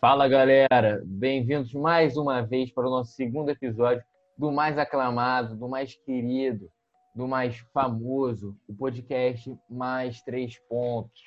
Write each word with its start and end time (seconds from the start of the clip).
Fala 0.00 0.28
galera, 0.28 1.02
bem-vindos 1.04 1.74
mais 1.74 2.16
uma 2.16 2.40
vez 2.40 2.70
para 2.70 2.86
o 2.86 2.90
nosso 2.90 3.14
segundo 3.14 3.50
episódio 3.50 4.00
do 4.36 4.52
mais 4.52 4.78
aclamado, 4.78 5.56
do 5.56 5.68
mais 5.68 5.96
querido, 5.96 6.70
do 7.12 7.26
mais 7.26 7.58
famoso, 7.74 8.56
o 8.68 8.74
podcast 8.76 9.52
Mais 9.68 10.22
Três 10.22 10.56
Pontos. 10.68 11.20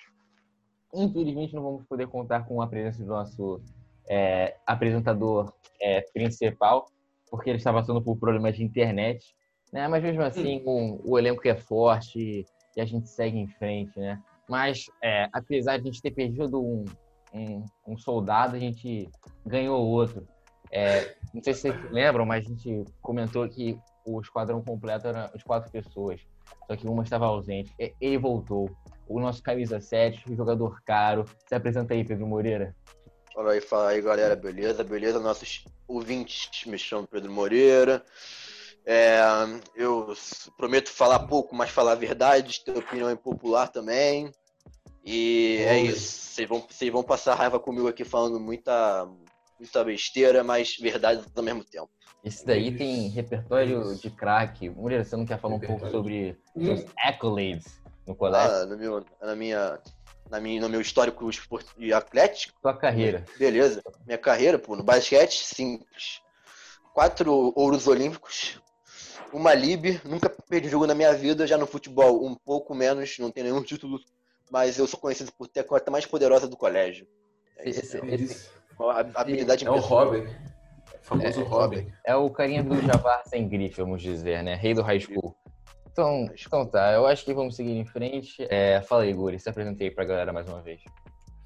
Infelizmente 0.93 1.53
não 1.53 1.63
vamos 1.63 1.85
poder 1.85 2.07
contar 2.07 2.45
com 2.45 2.61
a 2.61 2.67
presença 2.67 3.03
do 3.03 3.09
nosso 3.09 3.61
é, 4.09 4.55
apresentador 4.65 5.51
é, 5.81 5.99
principal, 6.13 6.85
porque 7.29 7.49
ele 7.49 7.57
está 7.57 7.73
passando 7.73 8.01
por 8.01 8.15
problemas 8.15 8.55
de 8.55 8.63
internet, 8.63 9.35
né? 9.73 9.85
Mas 9.89 10.01
mesmo 10.01 10.21
assim, 10.21 10.63
hum. 10.65 11.01
o, 11.03 11.19
elenco 11.19 11.45
é 11.45 11.57
forte 11.57 12.45
e 12.77 12.79
a 12.79 12.85
gente 12.85 13.09
segue 13.09 13.37
em 13.37 13.47
frente, 13.47 13.99
né? 13.99 14.17
Mas 14.47 14.85
é, 15.03 15.27
apesar 15.33 15.75
de 15.75 15.89
a 15.89 15.91
gente 15.91 16.01
ter 16.01 16.11
perdido 16.11 16.63
um, 16.63 16.85
um, 17.33 17.65
um 17.87 17.97
soldado, 17.97 18.55
a 18.55 18.59
gente 18.59 19.09
ganhou 19.45 19.85
outro. 19.85 20.27
É, 20.71 21.15
não 21.33 21.43
sei 21.43 21.53
se 21.53 21.61
vocês 21.61 21.91
lembram, 21.91 22.25
mas 22.25 22.45
a 22.45 22.49
gente 22.49 22.85
comentou 23.01 23.47
que 23.49 23.77
o 24.05 24.21
esquadrão 24.21 24.61
completo 24.63 25.07
era 25.07 25.31
as 25.33 25.43
quatro 25.43 25.71
pessoas. 25.71 26.21
Só 26.67 26.75
que 26.75 26.87
uma 26.87 27.03
estava 27.03 27.25
ausente. 27.25 27.73
Ele 27.99 28.17
voltou. 28.17 28.69
O 29.07 29.19
nosso 29.19 29.43
camisa 29.43 29.81
7, 29.81 30.31
o 30.31 30.35
jogador 30.35 30.81
caro. 30.83 31.25
Se 31.47 31.53
apresenta 31.53 31.93
aí, 31.93 32.03
Pedro 32.03 32.25
Moreira. 32.25 32.75
Fala 33.33 33.51
aí, 33.51 33.61
fala 33.61 33.89
aí, 33.89 34.01
galera. 34.01 34.35
Beleza? 34.35 34.83
Beleza? 34.83 35.19
Nossos 35.19 35.65
ouvintes 35.87 36.65
me 36.65 36.77
chamam 36.77 37.05
Pedro 37.05 37.31
Moreira. 37.31 38.03
É, 38.85 39.19
eu 39.75 40.13
prometo 40.57 40.89
falar 40.89 41.19
pouco, 41.27 41.55
mas 41.55 41.69
falar 41.69 41.91
a 41.91 41.95
verdade, 41.95 42.63
ter 42.63 42.75
opinião 42.77 43.11
impopular 43.11 43.69
também. 43.69 44.31
E 45.03 45.57
é 45.67 45.79
isso. 45.79 46.31
Vocês 46.31 46.47
vão, 46.47 46.65
vocês 46.67 46.91
vão 46.91 47.03
passar 47.03 47.35
raiva 47.35 47.59
comigo 47.59 47.87
aqui 47.87 48.03
falando 48.03 48.39
muita, 48.39 49.07
muita 49.59 49.83
besteira, 49.83 50.43
mas 50.43 50.77
verdade 50.77 51.23
ao 51.35 51.43
mesmo 51.43 51.63
tempo. 51.63 51.89
Esse 52.23 52.45
daí 52.45 52.75
tem 52.75 53.07
repertório 53.09 53.95
de 53.95 54.09
craque. 54.11 54.69
Mulher, 54.69 55.03
você 55.03 55.15
não 55.15 55.25
quer 55.25 55.39
falar 55.39 55.55
um 55.55 55.59
pouco 55.59 55.89
sobre 55.89 56.37
seus 56.55 56.85
accolades 56.97 57.81
no 58.05 58.15
colégio? 58.15 58.51
Ah, 58.51 58.65
no 58.65 58.77
meu, 58.77 59.03
na 59.19 59.35
minha, 59.35 59.79
na 60.29 60.39
minha, 60.39 60.61
no 60.61 60.69
meu 60.69 60.81
histórico 60.81 61.27
e 61.77 61.91
atlético. 61.91 62.59
Sua 62.61 62.77
carreira. 62.77 63.25
Beleza. 63.39 63.81
Minha 64.05 64.19
carreira, 64.19 64.59
pô, 64.59 64.75
no 64.75 64.83
basquete, 64.83 65.43
simples. 65.43 66.21
Quatro 66.93 67.51
ouros 67.55 67.87
olímpicos, 67.87 68.61
uma 69.33 69.53
lib, 69.53 69.99
nunca 70.03 70.29
perdi 70.29 70.69
jogo 70.69 70.85
na 70.85 70.93
minha 70.93 71.13
vida, 71.13 71.47
já 71.47 71.57
no 71.57 71.65
futebol 71.65 72.25
um 72.25 72.35
pouco 72.35 72.75
menos, 72.75 73.17
não 73.17 73.31
tenho 73.31 73.47
nenhum 73.47 73.63
título 73.63 73.99
mas 74.51 74.77
eu 74.77 74.85
sou 74.85 74.99
conhecido 74.99 75.31
por 75.37 75.47
ter 75.47 75.61
a 75.61 75.63
quarta 75.63 75.89
mais 75.89 76.05
poderosa 76.05 76.47
do 76.47 76.57
colégio. 76.57 77.07
É 77.57 77.69
isso. 77.69 77.97
É 77.97 78.15
isso. 78.15 78.51
A 78.79 79.21
habilidade 79.21 79.65
é 79.65 79.69
o 79.69 79.77
Robin. 79.77 80.23
O 80.23 81.03
famoso 81.03 81.41
é, 81.41 81.43
Robin. 81.43 81.91
É 82.05 82.15
o 82.15 82.29
carinha 82.29 82.63
do 82.63 82.75
Javar 82.81 83.23
sem 83.25 83.47
grife, 83.47 83.81
vamos 83.81 84.01
dizer, 84.01 84.43
né? 84.43 84.55
Rei 84.55 84.73
do 84.73 84.81
high 84.81 84.99
school. 84.99 85.35
Então, 85.91 86.25
então 86.33 86.65
tá, 86.65 86.93
eu 86.93 87.05
acho 87.05 87.23
que 87.23 87.33
vamos 87.33 87.55
seguir 87.55 87.71
em 87.71 87.85
frente. 87.85 88.45
É, 88.49 88.81
fala 88.81 89.03
aí, 89.03 89.13
Guri, 89.13 89.39
se 89.39 89.49
apresentei 89.49 89.91
pra 89.91 90.05
galera 90.05 90.33
mais 90.33 90.47
uma 90.47 90.61
vez. 90.61 90.81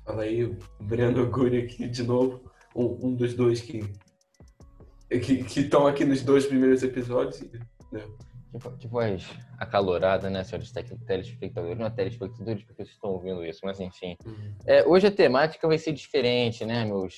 Fala 0.05 0.23
aí, 0.23 0.55
Breno 0.79 1.29
Guri 1.29 1.63
aqui 1.63 1.87
de 1.87 2.03
novo. 2.03 2.41
Um, 2.75 3.07
um 3.07 3.15
dos 3.15 3.33
dois 3.33 3.61
que 3.61 3.81
que 5.19 5.59
estão 5.59 5.85
aqui 5.87 6.03
nos 6.03 6.21
dois 6.23 6.45
primeiros 6.45 6.81
episódios. 6.83 7.41
Né? 7.91 8.03
Tipo, 8.55 8.77
tipo 8.77 8.99
as 8.99 9.21
acaloradas, 9.59 10.31
né, 10.31 10.43
senhores 10.43 10.71
telespectadores? 10.71 11.77
Não 11.77 11.87
é 11.87 11.89
telespectadores 11.89 12.63
porque 12.63 12.83
vocês 12.83 12.95
estão 12.95 13.09
ouvindo 13.09 13.45
isso, 13.45 13.59
mas 13.63 13.81
enfim. 13.81 14.15
Uhum. 14.25 14.55
É, 14.65 14.85
hoje 14.85 15.07
a 15.07 15.11
temática 15.11 15.67
vai 15.67 15.77
ser 15.77 15.91
diferente, 15.91 16.63
né, 16.63 16.85
meus 16.85 17.17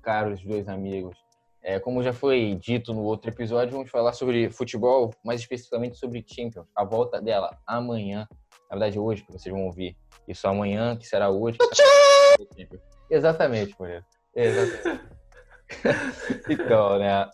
caros 0.00 0.42
dois 0.44 0.68
amigos. 0.68 1.16
É, 1.60 1.80
como 1.80 2.04
já 2.04 2.12
foi 2.12 2.54
dito 2.54 2.94
no 2.94 3.02
outro 3.02 3.28
episódio, 3.28 3.72
vamos 3.72 3.90
falar 3.90 4.12
sobre 4.12 4.48
futebol, 4.50 5.12
mais 5.24 5.40
especificamente 5.40 5.98
sobre 5.98 6.24
Champions. 6.24 6.68
A 6.76 6.84
volta 6.84 7.20
dela 7.20 7.58
amanhã. 7.66 8.28
Na 8.70 8.76
verdade, 8.76 9.00
hoje, 9.00 9.24
que 9.24 9.32
vocês 9.32 9.52
vão 9.52 9.64
ouvir. 9.64 9.96
Isso 10.28 10.46
amanhã, 10.46 10.96
que 10.96 11.04
será 11.04 11.28
hoje. 11.28 11.58
Que 11.58 11.74
será... 11.74 12.80
Exatamente, 13.10 13.74
Moreira. 13.76 14.06
Exatamente. 14.32 15.04
então, 16.48 16.98
né? 17.00 17.28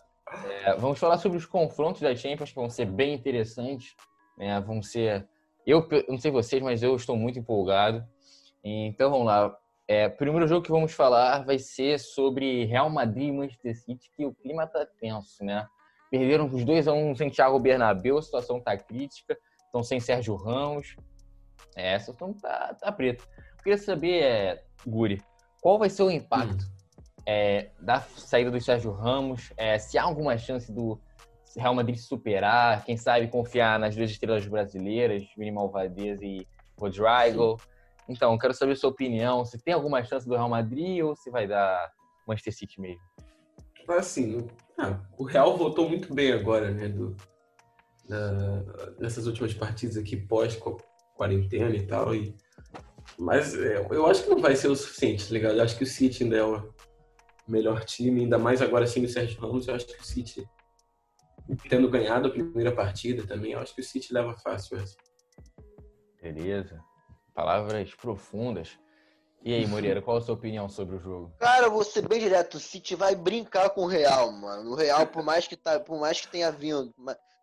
É, 0.65 0.75
vamos 0.75 0.99
falar 0.99 1.17
sobre 1.17 1.37
os 1.37 1.45
confrontos 1.45 2.01
da 2.01 2.15
Champions, 2.15 2.49
que 2.49 2.55
vão 2.55 2.69
ser 2.69 2.85
bem 2.85 3.13
interessantes. 3.13 3.95
Né? 4.37 4.59
Vão 4.61 4.81
ser. 4.81 5.27
Eu 5.65 5.87
não 6.07 6.17
sei 6.17 6.31
vocês, 6.31 6.61
mas 6.61 6.83
eu 6.83 6.95
estou 6.95 7.15
muito 7.15 7.39
empolgado. 7.39 8.05
Então 8.63 9.09
vamos 9.09 9.27
lá. 9.27 9.57
É, 9.87 10.07
primeiro 10.07 10.47
jogo 10.47 10.63
que 10.63 10.71
vamos 10.71 10.93
falar 10.93 11.43
vai 11.43 11.59
ser 11.59 11.99
sobre 11.99 12.65
Real 12.65 12.89
Madrid 12.89 13.27
e 13.27 13.31
Manchester 13.31 13.77
City, 13.77 14.09
que 14.15 14.25
o 14.25 14.33
clima 14.33 14.65
tá 14.65 14.85
tenso, 14.99 15.43
né? 15.43 15.67
Perderam 16.09 16.45
os 16.45 16.63
2 16.63 16.87
a 16.87 16.93
1 16.93 16.97
um 16.97 17.09
no 17.09 17.15
Santiago 17.15 17.59
Bernabéu, 17.59 18.17
a 18.17 18.21
situação 18.21 18.61
tá 18.61 18.77
crítica, 18.77 19.37
estão 19.65 19.83
sem 19.83 19.99
Sérgio 19.99 20.35
Ramos. 20.35 20.95
É, 21.75 21.93
essa 21.93 22.11
situação 22.11 22.33
tá, 22.33 22.75
tá 22.75 22.91
preta. 22.91 23.23
Eu 23.57 23.63
queria 23.63 23.77
saber, 23.77 24.23
é, 24.23 24.63
Guri, 24.85 25.21
qual 25.61 25.77
vai 25.77 25.89
ser 25.89 26.03
o 26.03 26.11
impacto 26.11 26.65
hum 26.65 26.72
é, 27.25 27.69
da 27.79 28.01
saída 28.01 28.51
do 28.51 28.59
Sérgio 28.59 28.91
Ramos, 28.91 29.53
é, 29.57 29.77
se 29.77 29.97
há 29.97 30.03
alguma 30.03 30.37
chance 30.37 30.71
do 30.71 30.99
Real 31.55 31.75
Madrid 31.75 31.97
superar, 31.97 32.83
quem 32.83 32.97
sabe 32.97 33.27
confiar 33.27 33.79
nas 33.79 33.95
duas 33.95 34.09
estrelas 34.09 34.45
brasileiras, 34.47 35.23
Minimal 35.37 35.69
Valdez 35.69 36.19
e 36.21 36.47
Rodrigo. 36.77 37.57
Então, 38.09 38.37
quero 38.37 38.53
saber 38.53 38.73
a 38.73 38.75
sua 38.75 38.89
opinião, 38.89 39.45
se 39.45 39.57
tem 39.57 39.73
alguma 39.73 40.03
chance 40.03 40.27
do 40.27 40.35
Real 40.35 40.49
Madrid 40.49 41.03
ou 41.03 41.15
se 41.15 41.29
vai 41.29 41.47
dar 41.47 41.91
Manchester 42.27 42.53
City 42.53 42.81
mesmo. 42.81 43.01
Assim, 43.87 44.47
ah, 44.79 44.99
o 45.17 45.23
Real 45.23 45.57
voltou 45.57 45.87
muito 45.87 46.13
bem 46.13 46.31
agora, 46.31 46.71
né, 46.71 46.87
do, 46.87 47.15
nessas 48.99 49.27
últimas 49.27 49.53
partidas 49.53 49.97
aqui 49.97 50.17
pós-quarentena 50.17 51.75
e 51.75 51.85
tal, 51.85 52.15
e, 52.15 52.35
mas 53.17 53.55
é, 53.55 53.85
eu 53.89 54.05
acho 54.07 54.23
que 54.23 54.29
não 54.29 54.39
vai 54.39 54.55
ser 54.55 54.69
o 54.69 54.75
suficiente, 54.75 55.27
tá 55.27 55.33
ligado? 55.33 55.57
Eu 55.57 55.63
acho 55.63 55.77
que 55.77 55.83
o 55.83 55.87
City 55.87 56.23
ainda 56.23 56.37
é 56.37 56.43
uma, 56.43 56.67
melhor 57.47 57.83
time, 57.83 58.21
ainda 58.21 58.37
mais 58.37 58.61
agora 58.61 58.87
sem 58.87 59.03
o 59.03 59.09
Sérgio 59.09 59.39
Ramos, 59.39 59.67
eu 59.67 59.75
acho 59.75 59.85
que 59.85 59.99
o 59.99 60.03
City, 60.03 60.47
tendo 61.69 61.89
ganhado 61.89 62.27
a 62.27 62.31
primeira 62.31 62.71
partida 62.71 63.25
também, 63.25 63.51
eu 63.51 63.59
acho 63.59 63.75
que 63.75 63.81
o 63.81 63.83
City 63.83 64.13
leva 64.13 64.35
fácil 64.35 64.77
essa. 64.77 64.95
Beleza. 66.21 66.81
Palavras 67.33 67.93
profundas. 67.95 68.77
E 69.45 69.53
aí, 69.53 69.67
Moreira, 69.67 70.01
qual 70.01 70.15
a 70.15 70.21
sua 70.21 70.35
opinião 70.35 70.69
sobre 70.69 70.95
o 70.95 70.99
jogo? 70.99 71.33
Cara, 71.37 71.69
vou 71.69 71.83
ser 71.83 72.07
bem 72.07 72.19
direto, 72.19 72.55
o 72.55 72.59
City 72.59 72.95
vai 72.95 73.13
brincar 73.13 73.69
com 73.71 73.81
o 73.81 73.87
Real, 73.87 74.31
mano. 74.31 74.71
O 74.71 74.75
Real, 74.75 75.05
por 75.07 75.21
mais 75.21 75.45
que, 75.45 75.57
tá, 75.57 75.81
por 75.81 75.99
mais 75.99 76.21
que 76.21 76.29
tenha 76.29 76.49
vindo 76.49 76.93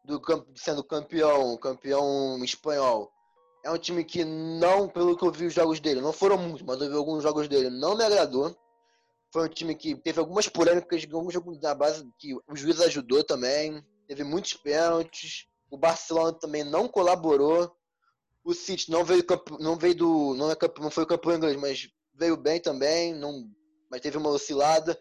do, 0.03 0.23
sendo 0.55 0.83
campeão, 0.83 1.59
campeão 1.59 2.43
espanhol, 2.43 3.13
é 3.63 3.71
um 3.71 3.77
time 3.77 4.03
que 4.03 4.25
não, 4.25 4.89
pelo 4.89 5.15
que 5.15 5.25
eu 5.25 5.31
vi 5.31 5.47
os 5.47 5.53
jogos 5.53 5.79
dele, 5.79 6.01
não 6.01 6.13
foram 6.13 6.39
muitos, 6.39 6.63
mas 6.63 6.81
eu 6.81 6.89
vi 6.89 6.97
alguns 6.97 7.23
jogos 7.23 7.47
dele, 7.49 7.69
não 7.69 7.95
me 7.95 8.03
agradou. 8.03 8.57
Foi 9.33 9.47
um 9.47 9.49
time 9.49 9.75
que 9.75 9.95
teve 9.95 10.19
algumas 10.19 10.49
polêmicas, 10.49 11.07
alguns 11.13 11.33
jogos 11.33 11.59
da 11.59 11.75
base 11.75 12.09
que 12.19 12.35
o 12.35 12.57
juiz 12.57 12.81
ajudou 12.81 13.23
também. 13.23 13.85
Teve 14.09 14.25
muitos 14.25 14.55
pênaltis. 14.55 15.47
O 15.71 15.79
Barcelona 15.79 16.33
também 16.33 16.65
não 16.65 16.89
colaborou. 16.89 17.73
O 18.45 18.53
City 18.53 18.91
não 18.91 19.05
veio, 19.05 19.25
não 19.61 19.77
veio 19.77 19.95
do. 19.95 20.35
Não, 20.35 20.51
é 20.51 20.57
não 20.81 20.91
foi 20.91 21.05
o 21.05 21.07
campeão 21.07 21.37
inglês, 21.37 21.57
mas 21.57 21.89
veio 22.15 22.37
bem 22.37 22.61
também. 22.61 23.15
Não, 23.15 23.49
mas 23.89 24.01
teve 24.01 24.17
uma 24.17 24.31
oscilada. 24.31 24.99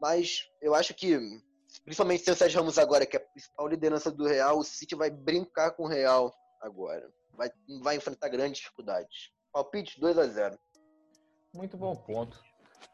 Mas 0.00 0.48
eu 0.60 0.74
acho 0.74 0.94
que, 0.94 1.18
principalmente 1.84 2.24
sem 2.24 2.34
o 2.34 2.36
Sérgio 2.36 2.60
Ramos 2.60 2.78
agora, 2.78 3.04
que 3.04 3.16
é 3.16 3.20
a 3.20 3.24
principal 3.24 3.66
liderança 3.66 4.12
do 4.12 4.26
Real, 4.26 4.58
o 4.58 4.64
City 4.64 4.94
vai 4.94 5.10
brincar 5.10 5.72
com 5.72 5.84
o 5.84 5.88
Real 5.88 6.32
agora. 6.60 7.10
Vai, 7.32 7.50
vai 7.82 7.96
enfrentar 7.96 8.28
grandes 8.28 8.60
dificuldades. 8.60 9.32
Palpite 9.52 10.00
2 10.00 10.18
a 10.18 10.26
0 10.26 10.58
Muito 11.54 11.76
bom 11.76 11.96
ponto. 11.96 12.51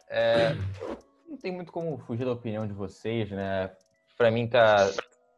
É, 0.09 0.55
não 1.29 1.37
tem 1.37 1.53
muito 1.53 1.73
como 1.73 1.99
fugir 1.99 2.25
da 2.25 2.33
opinião 2.33 2.67
de 2.67 2.73
vocês, 2.73 3.31
né? 3.31 3.71
Para 4.17 4.31
mim, 4.31 4.49
tá, 4.49 4.91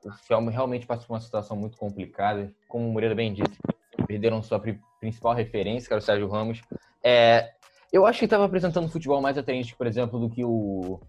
o 0.05 0.49
realmente 0.49 0.87
passa 0.87 1.07
por 1.07 1.15
uma 1.15 1.21
situação 1.21 1.57
muito 1.57 1.77
complicada. 1.77 2.53
Como 2.69 2.89
o 2.89 2.93
Moreira 2.93 3.15
bem 3.15 3.33
disse, 3.33 3.59
perderam 4.07 4.43
sua 4.43 4.63
principal 4.99 5.35
referência, 5.35 5.87
que 5.87 5.93
era 5.93 6.01
o 6.01 6.05
Sérgio 6.05 6.29
Ramos. 6.29 6.63
É, 7.05 7.51
eu 7.93 8.07
acho 8.07 8.19
que 8.19 8.25
estava 8.25 8.45
apresentando 8.45 8.89
futebol 8.89 9.21
mais 9.21 9.37
atraente, 9.37 9.77
por 9.77 9.87
exemplo, 9.87 10.19
do 10.19 10.31
que 10.31 10.45
o, 10.45 11.01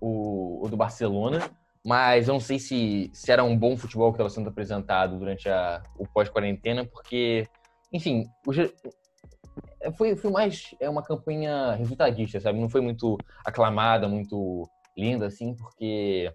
o, 0.00 0.64
o, 0.64 0.68
do 0.68 0.76
Barcelona. 0.76 1.40
Mas 1.84 2.28
eu 2.28 2.34
não 2.34 2.40
sei 2.40 2.58
se, 2.58 3.10
se 3.12 3.32
era 3.32 3.42
um 3.42 3.58
bom 3.58 3.76
futebol 3.76 4.12
que 4.12 4.16
estava 4.16 4.30
sendo 4.30 4.48
apresentado 4.48 5.18
durante 5.18 5.48
a, 5.48 5.82
o 5.98 6.06
pós-quarentena, 6.06 6.84
porque, 6.84 7.48
enfim, 7.92 8.24
o, 8.46 8.52
foi, 9.96 10.16
foi 10.16 10.30
mais 10.30 10.74
é 10.80 10.88
uma 10.88 11.02
campanha 11.02 11.72
resultadista, 11.72 12.40
sabe? 12.40 12.60
Não 12.60 12.68
foi 12.68 12.80
muito 12.80 13.18
aclamada, 13.44 14.08
muito 14.08 14.68
linda, 14.96 15.26
assim, 15.26 15.54
porque 15.54 16.32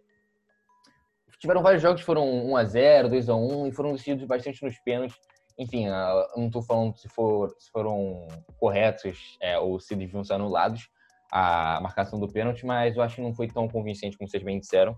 tiveram 1.39 1.61
vários 1.61 1.81
jogos 1.81 2.01
que 2.01 2.05
foram 2.05 2.25
1x0, 2.47 3.09
2x1 3.09 3.67
e 3.67 3.71
foram 3.71 3.93
decididos 3.93 4.25
bastante 4.25 4.63
nos 4.63 4.77
pênaltis. 4.79 5.17
Enfim, 5.57 5.87
não 6.35 6.47
estou 6.47 6.61
falando 6.61 6.95
se, 6.97 7.07
for, 7.09 7.49
se 7.57 7.71
foram 7.71 8.27
corretos 8.59 9.37
é, 9.41 9.57
ou 9.57 9.79
se 9.79 9.95
deviam 9.95 10.23
ser 10.23 10.33
anulados, 10.33 10.87
a 11.31 11.79
marcação 11.81 12.19
do 12.19 12.27
pênalti, 12.27 12.65
mas 12.65 12.95
eu 12.95 13.01
acho 13.01 13.15
que 13.15 13.21
não 13.21 13.33
foi 13.33 13.47
tão 13.47 13.67
convincente 13.67 14.17
como 14.17 14.29
vocês 14.29 14.43
bem 14.43 14.59
disseram. 14.59 14.95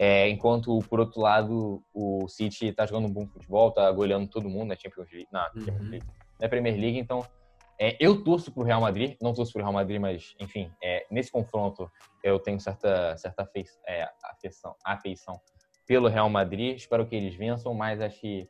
É, 0.00 0.28
enquanto, 0.28 0.78
por 0.88 1.00
outro 1.00 1.20
lado, 1.20 1.82
o 1.92 2.28
City 2.28 2.66
está 2.66 2.86
jogando 2.86 3.06
um 3.06 3.12
bom 3.12 3.26
futebol, 3.26 3.68
está 3.68 3.90
goleando 3.90 4.28
todo 4.28 4.48
mundo 4.48 4.68
na 4.68 4.76
Champions 4.76 5.10
League, 5.10 5.28
na, 5.30 5.50
uhum. 5.54 5.64
Champions 5.64 5.90
League, 5.90 6.06
na 6.40 6.48
Premier 6.48 6.74
League, 6.74 6.98
então 6.98 7.26
é, 7.78 7.96
eu 8.00 8.22
torço 8.22 8.52
para 8.52 8.62
o 8.62 8.66
Real 8.66 8.80
Madrid, 8.80 9.16
não 9.20 9.32
torço 9.32 9.52
para 9.52 9.60
o 9.60 9.62
Real 9.62 9.72
Madrid, 9.72 10.00
mas, 10.00 10.34
enfim, 10.40 10.72
é, 10.82 11.06
nesse 11.10 11.30
confronto 11.30 11.90
eu 12.22 12.38
tenho 12.38 12.58
certa, 12.60 13.16
certa 13.16 13.42
afeição, 13.42 13.80
é, 13.86 14.08
afeição, 14.24 14.74
afeição 14.84 15.40
pelo 15.86 16.08
Real 16.08 16.28
Madrid, 16.28 16.76
espero 16.76 17.06
que 17.06 17.14
eles 17.14 17.34
vençam, 17.34 17.72
mas 17.72 18.00
acho 18.00 18.20
que 18.20 18.48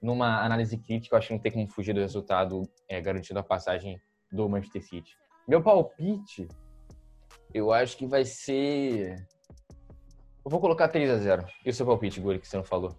numa 0.00 0.44
análise 0.44 0.76
crítica, 0.78 1.14
eu 1.14 1.18
acho 1.18 1.28
que 1.28 1.34
não 1.34 1.40
tem 1.40 1.50
como 1.50 1.68
fugir 1.68 1.92
do 1.92 2.00
resultado 2.00 2.62
é, 2.88 3.00
garantindo 3.00 3.40
a 3.40 3.42
passagem 3.42 4.00
do 4.30 4.48
Manchester 4.48 4.82
City. 4.82 5.16
Meu 5.48 5.62
palpite, 5.62 6.46
eu 7.52 7.72
acho 7.72 7.96
que 7.96 8.06
vai 8.06 8.24
ser 8.24 9.16
eu 10.48 10.50
vou 10.50 10.60
colocar 10.60 10.88
3 10.88 11.10
a 11.10 11.18
0 11.18 11.46
E 11.62 11.68
o 11.68 11.74
seu 11.74 11.84
palpite, 11.84 12.20
Guri, 12.20 12.38
que 12.38 12.48
você 12.48 12.56
não 12.56 12.64
falou? 12.64 12.96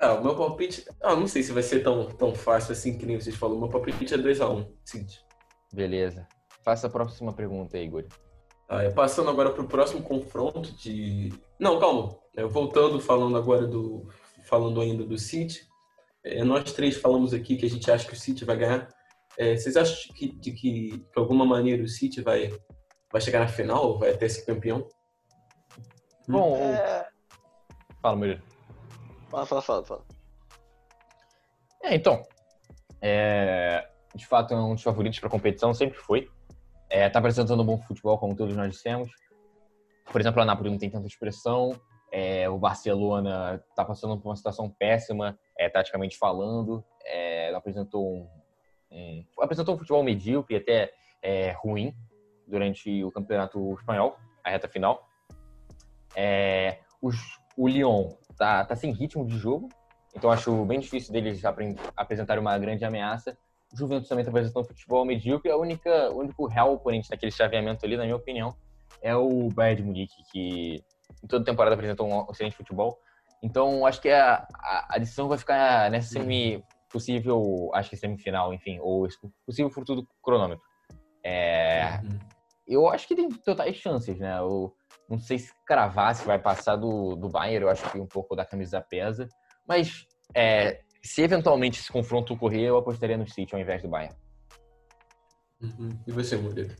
Ah, 0.00 0.14
o 0.14 0.22
meu 0.22 0.36
palpite. 0.36 0.84
Ah, 1.02 1.16
não 1.16 1.26
sei 1.26 1.42
se 1.42 1.52
vai 1.52 1.62
ser 1.62 1.82
tão, 1.82 2.06
tão 2.06 2.34
fácil 2.34 2.72
assim 2.72 2.96
que 2.96 3.04
nem 3.04 3.20
vocês 3.20 3.34
falaram. 3.34 3.58
O 3.58 3.60
meu 3.62 3.68
palpite 3.68 4.14
é 4.14 4.16
2x1, 4.16 4.68
sim. 4.84 5.06
Beleza. 5.72 6.26
Faça 6.62 6.86
a 6.86 6.90
próxima 6.90 7.32
pergunta 7.32 7.76
aí, 7.76 7.88
Guri. 7.88 8.06
Ah, 8.68 8.82
é, 8.84 8.90
passando 8.90 9.30
agora 9.30 9.50
para 9.50 9.62
o 9.62 9.68
próximo 9.68 10.02
confronto 10.02 10.72
de. 10.76 11.32
Não, 11.58 11.80
calma. 11.80 12.16
É, 12.36 12.44
voltando, 12.44 13.00
falando 13.00 13.36
agora 13.36 13.66
do. 13.66 14.08
Falando 14.44 14.80
ainda 14.80 15.04
do 15.04 15.18
City. 15.18 15.66
É, 16.24 16.44
nós 16.44 16.72
três 16.72 16.96
falamos 16.96 17.34
aqui 17.34 17.56
que 17.56 17.66
a 17.66 17.70
gente 17.70 17.90
acha 17.90 18.06
que 18.06 18.14
o 18.14 18.18
City 18.18 18.44
vai 18.44 18.56
ganhar. 18.56 18.88
É, 19.36 19.56
vocês 19.56 19.76
acham 19.76 20.14
que, 20.14 20.28
de 20.28 20.52
que, 20.52 20.98
de 20.98 21.04
alguma 21.16 21.44
maneira, 21.44 21.82
o 21.82 21.88
City 21.88 22.20
vai, 22.20 22.52
vai 23.10 23.20
chegar 23.20 23.40
na 23.40 23.48
final? 23.48 23.98
Vai 23.98 24.10
até 24.10 24.28
ser 24.28 24.44
campeão? 24.44 24.86
Bom, 26.28 26.56
é... 26.56 27.08
fala, 28.02 28.16
Murilo. 28.16 28.42
Fala, 29.28 29.46
fala, 29.46 29.62
fala, 29.62 29.84
fala. 29.84 30.04
É, 31.82 31.94
então, 31.94 32.22
é... 33.00 33.88
de 34.14 34.26
fato 34.26 34.54
é 34.54 34.56
um 34.56 34.74
dos 34.74 34.82
favoritos 34.82 35.18
para 35.20 35.28
competição, 35.28 35.72
sempre 35.74 35.98
foi. 35.98 36.28
É, 36.90 37.08
tá 37.08 37.18
apresentando 37.18 37.62
um 37.62 37.66
bom 37.66 37.78
futebol, 37.78 38.18
como 38.18 38.34
todos 38.34 38.56
nós 38.56 38.72
dissemos. 38.72 39.10
Por 40.10 40.20
exemplo, 40.20 40.40
a 40.40 40.44
Napoli 40.44 40.70
não 40.70 40.78
tem 40.78 40.90
tanta 40.90 41.06
expressão. 41.06 41.78
É, 42.10 42.48
o 42.48 42.58
Barcelona 42.58 43.62
está 43.68 43.84
passando 43.84 44.18
por 44.18 44.30
uma 44.30 44.36
situação 44.36 44.70
péssima, 44.70 45.38
é, 45.58 45.68
taticamente 45.68 46.16
falando. 46.16 46.82
É, 47.04 47.54
apresentou 47.54 48.06
um, 48.10 48.28
um, 48.90 49.24
apresentou 49.40 49.74
um 49.74 49.78
futebol 49.78 50.02
medíocre 50.02 50.54
e 50.54 50.58
até 50.58 50.90
é, 51.20 51.52
ruim 51.52 51.94
durante 52.46 53.04
o 53.04 53.12
campeonato 53.12 53.74
espanhol, 53.74 54.16
a 54.42 54.50
reta 54.50 54.66
final. 54.66 55.06
É, 56.16 56.78
os, 57.02 57.16
o 57.56 57.68
Lyon 57.68 58.08
tá, 58.38 58.64
tá 58.64 58.76
sem 58.76 58.92
ritmo 58.92 59.26
de 59.26 59.36
jogo, 59.36 59.68
então 60.14 60.30
acho 60.30 60.64
bem 60.64 60.80
difícil 60.80 61.12
deles 61.12 61.42
apresentarem 61.96 62.40
uma 62.40 62.56
grande 62.58 62.84
ameaça. 62.84 63.36
O 63.72 63.76
Juventus 63.76 64.08
também 64.08 64.22
está 64.22 64.30
apresentando 64.30 64.66
futebol 64.66 65.04
medíocre. 65.04 65.50
A 65.50 65.56
única, 65.56 66.10
o 66.10 66.20
único 66.20 66.46
real 66.46 66.72
oponente 66.72 67.10
daquele 67.10 67.30
chaveamento 67.30 67.84
ali, 67.84 67.96
na 67.96 68.04
minha 68.04 68.16
opinião, 68.16 68.56
é 69.02 69.14
o 69.14 69.48
Bayern 69.50 69.82
de 69.82 69.86
Munique, 69.86 70.22
que 70.32 70.82
em 71.22 71.26
toda 71.26 71.44
temporada 71.44 71.74
apresentou 71.74 72.08
um 72.08 72.26
excelente 72.30 72.56
futebol. 72.56 72.98
Então, 73.42 73.86
acho 73.86 74.00
que 74.00 74.08
a, 74.08 74.48
a, 74.54 74.86
a 74.96 74.98
decisão 74.98 75.28
vai 75.28 75.38
ficar 75.38 75.90
nessa 75.90 76.08
semi 76.08 76.64
possível, 76.90 77.70
acho 77.74 77.90
que 77.90 77.96
semifinal, 77.96 78.52
enfim, 78.52 78.78
ou 78.80 79.06
possível 79.44 79.70
tudo 79.84 80.08
cronômetro. 80.22 80.64
É, 81.22 82.00
uhum. 82.02 82.18
Eu 82.66 82.88
acho 82.88 83.06
que 83.06 83.14
tem 83.14 83.28
totais 83.28 83.76
chances, 83.76 84.18
né? 84.18 84.40
O, 84.40 84.72
não 85.08 85.18
sei 85.18 85.38
se 85.38 85.52
cravar 85.64 86.14
se 86.14 86.24
vai 86.24 86.38
passar 86.38 86.76
do, 86.76 87.16
do 87.16 87.28
Bayern, 87.28 87.64
eu 87.64 87.70
acho 87.70 87.90
que 87.90 87.98
um 87.98 88.06
pouco 88.06 88.36
da 88.36 88.44
camisa 88.44 88.80
pesa. 88.80 89.26
Mas 89.66 90.06
é, 90.34 90.82
se 91.02 91.22
eventualmente 91.22 91.80
esse 91.80 91.90
confronto 91.90 92.34
ocorrer, 92.34 92.64
eu 92.64 92.76
apostaria 92.76 93.16
no 93.16 93.28
City 93.28 93.54
ao 93.54 93.60
invés 93.60 93.80
do 93.80 93.88
Bayern. 93.88 94.14
Uhum. 95.62 95.98
E 96.06 96.12
você, 96.12 96.36
Murilo? 96.36 96.74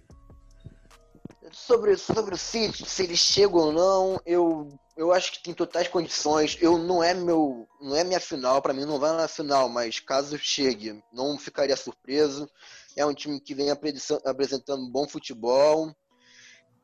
Sobre, 1.50 1.96
sobre 1.96 2.34
o 2.34 2.38
City, 2.38 2.84
se 2.84 3.04
ele 3.04 3.16
chega 3.16 3.56
ou 3.56 3.72
não, 3.72 4.20
eu, 4.26 4.68
eu 4.94 5.12
acho 5.12 5.32
que 5.32 5.42
tem 5.42 5.54
totais 5.54 5.88
condições. 5.88 6.58
Eu 6.60 6.76
não 6.76 7.02
é 7.02 7.14
meu, 7.14 7.66
não 7.80 7.96
é 7.96 8.04
minha 8.04 8.20
final, 8.20 8.60
para 8.60 8.74
mim 8.74 8.84
não 8.84 8.98
vai 8.98 9.16
na 9.16 9.26
final, 9.26 9.68
mas 9.70 9.98
caso 9.98 10.36
chegue, 10.36 11.02
não 11.10 11.38
ficaria 11.38 11.76
surpreso. 11.76 12.48
É 12.94 13.06
um 13.06 13.14
time 13.14 13.40
que 13.40 13.54
vem 13.54 13.70
apresentando 13.70 14.90
bom 14.90 15.08
futebol 15.08 15.94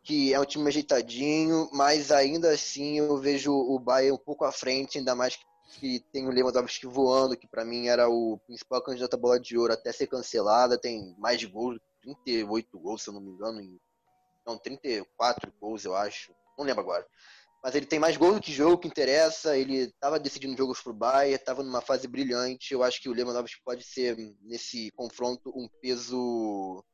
que 0.04 0.34
é 0.34 0.38
um 0.38 0.44
time 0.44 0.68
ajeitadinho, 0.68 1.68
mas 1.72 2.12
ainda 2.12 2.52
assim 2.52 2.98
eu 2.98 3.16
vejo 3.16 3.52
o 3.52 3.78
Bayern 3.78 4.12
um 4.12 4.18
pouco 4.18 4.44
à 4.44 4.52
frente, 4.52 4.98
ainda 4.98 5.14
mais 5.14 5.38
que 5.78 6.00
tem 6.12 6.28
o 6.28 6.30
Lewandowski 6.30 6.86
voando, 6.86 7.36
que 7.36 7.48
para 7.48 7.64
mim 7.64 7.88
era 7.88 8.08
o 8.08 8.38
principal 8.46 8.82
candidato 8.82 9.14
à 9.14 9.16
bola 9.16 9.40
de 9.40 9.56
ouro 9.56 9.72
até 9.72 9.90
ser 9.92 10.06
cancelada, 10.06 10.78
tem 10.78 11.16
mais 11.18 11.40
de 11.40 11.46
gols, 11.46 11.80
38 12.02 12.78
gols, 12.78 13.02
se 13.02 13.08
eu 13.08 13.14
não 13.14 13.20
me 13.22 13.30
engano, 13.30 13.80
não, 14.46 14.58
34 14.58 15.50
gols 15.58 15.86
eu 15.86 15.96
acho, 15.96 16.34
não 16.58 16.66
lembro 16.66 16.82
agora. 16.82 17.06
Mas 17.62 17.74
ele 17.74 17.86
tem 17.86 17.98
mais 17.98 18.18
gols 18.18 18.34
do 18.34 18.42
que 18.42 18.52
jogo 18.52 18.76
que 18.76 18.86
interessa, 18.86 19.56
ele 19.56 19.84
estava 19.84 20.20
decidindo 20.20 20.54
jogos 20.54 20.82
pro 20.82 20.92
Bayern, 20.92 21.34
estava 21.34 21.62
numa 21.62 21.80
fase 21.80 22.06
brilhante, 22.06 22.74
eu 22.74 22.82
acho 22.82 23.00
que 23.00 23.08
o 23.08 23.14
Lewandowski 23.14 23.62
pode 23.64 23.82
ser, 23.82 24.16
nesse 24.42 24.90
confronto, 24.90 25.50
um 25.56 25.66
peso 25.80 26.84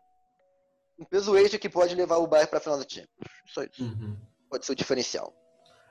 um 1.00 1.05
peso 1.05 1.37
extra 1.37 1.58
que 1.58 1.69
pode 1.69 1.94
levar 1.94 2.19
o 2.19 2.26
Bayern 2.26 2.50
para 2.50 2.58
a 2.58 2.62
final 2.62 2.79
da 2.79 2.85
Champions. 2.87 3.08
Só 3.47 3.62
isso. 3.62 3.82
Uhum. 3.82 4.17
Pode 4.50 4.67
ser 4.67 4.73
o 4.73 4.76
diferencial. 4.76 5.35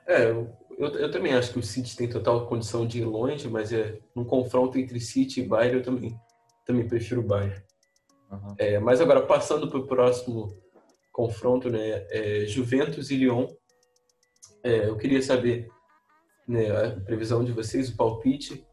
É, 0.06 0.24
eu, 0.24 0.56
eu, 0.78 1.10
também 1.10 1.34
acho 1.34 1.52
que 1.52 1.58
o 1.58 1.62
City 1.62 1.96
tem 1.96 2.08
total 2.08 2.46
condição 2.46 2.86
de 2.86 3.00
ir 3.00 3.04
longe, 3.04 3.48
mas 3.48 3.72
é 3.72 3.98
num 4.14 4.24
confronto 4.24 4.78
entre 4.78 5.00
City 5.00 5.40
e 5.40 5.46
Bayern 5.46 5.78
eu 5.78 5.82
também, 5.82 6.18
também 6.64 6.86
prefiro 6.86 7.20
o 7.20 7.24
Bayern. 7.24 7.62
Uhum. 8.30 8.54
É, 8.58 8.78
mas 8.78 9.00
agora 9.00 9.26
passando 9.26 9.68
para 9.68 9.78
o 9.78 9.86
próximo 9.86 10.48
confronto, 11.12 11.68
né, 11.68 12.06
é 12.10 12.46
Juventus 12.46 13.10
e 13.10 13.16
Lyon. 13.16 13.48
É, 14.62 14.88
eu 14.88 14.96
queria 14.96 15.22
saber 15.22 15.68
né, 16.46 16.70
a 16.70 17.00
previsão 17.00 17.42
de 17.44 17.52
vocês, 17.52 17.88
o 17.88 17.96
palpite, 17.96 18.64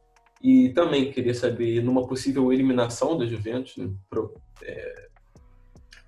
e 0.42 0.69
também 0.69 1.12
queria 1.12 1.34
saber 1.34 1.84
numa 1.84 2.07
possível 2.07 2.54
eliminação 2.54 3.18
da 3.18 3.25
Juventus, 3.25 3.75
né, 3.78 3.92
pro, 4.10 4.39
é, 4.62 5.06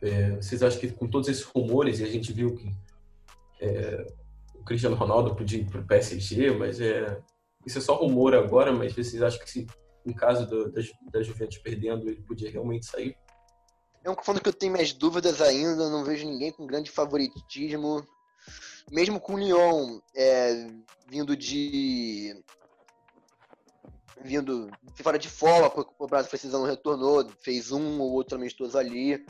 é, 0.01 0.31
vocês 0.35 0.63
acham 0.63 0.79
que 0.79 0.91
com 0.91 1.07
todos 1.07 1.27
esses 1.27 1.43
rumores, 1.43 1.99
e 1.99 2.03
a 2.03 2.07
gente 2.07 2.31
viu 2.31 2.55
que 2.55 2.71
é, 3.61 4.05
o 4.55 4.63
Cristiano 4.63 4.95
Ronaldo 4.95 5.35
podia 5.35 5.59
ir 5.59 5.65
para 5.65 5.81
o 5.81 5.85
PSG, 5.85 6.51
mas 6.51 6.79
é, 6.79 7.21
isso 7.65 7.77
é 7.77 7.81
só 7.81 7.95
rumor 7.95 8.33
agora, 8.33 8.71
mas 8.71 8.93
vocês 8.93 9.21
acham 9.21 9.39
que 9.39 9.49
se, 9.49 9.67
em 10.05 10.13
caso 10.13 10.45
do, 10.45 10.71
da, 10.71 10.81
da 11.11 11.21
Juventus 11.21 11.57
perdendo, 11.57 12.09
ele 12.09 12.21
podia 12.21 12.49
realmente 12.49 12.85
sair? 12.85 13.15
É 14.03 14.09
um 14.09 14.15
confronto 14.15 14.41
que 14.41 14.49
eu 14.49 14.53
tenho 14.53 14.71
minhas 14.71 14.93
dúvidas 14.93 15.41
ainda, 15.41 15.89
não 15.89 16.03
vejo 16.03 16.25
ninguém 16.25 16.51
com 16.51 16.65
grande 16.65 16.89
favoritismo. 16.89 18.05
Mesmo 18.89 19.19
com 19.19 19.35
o 19.35 19.37
Lyon 19.37 19.99
é, 20.15 20.67
vindo 21.07 21.35
de. 21.35 22.33
vindo 24.23 24.71
fora 24.95 25.19
de 25.19 25.29
forma, 25.29 25.85
o 25.99 26.07
Brasil 26.07 26.29
precisando 26.29 26.65
retornou, 26.65 27.29
fez 27.41 27.71
um 27.71 27.99
ou 27.99 28.13
outro 28.13 28.37
amistoso 28.37 28.77
ali. 28.77 29.23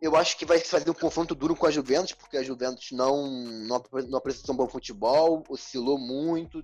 Eu 0.00 0.14
acho 0.14 0.36
que 0.38 0.44
vai 0.44 0.60
fazer 0.60 0.88
um 0.90 0.94
confronto 0.94 1.34
duro 1.34 1.56
com 1.56 1.66
a 1.66 1.70
Juventus, 1.70 2.12
porque 2.12 2.36
a 2.36 2.42
Juventus 2.42 2.92
não, 2.92 3.26
não, 3.26 3.82
não 4.08 4.18
apresentou 4.18 4.54
um 4.54 4.58
bom 4.58 4.68
futebol, 4.68 5.42
oscilou 5.48 5.98
muito. 5.98 6.62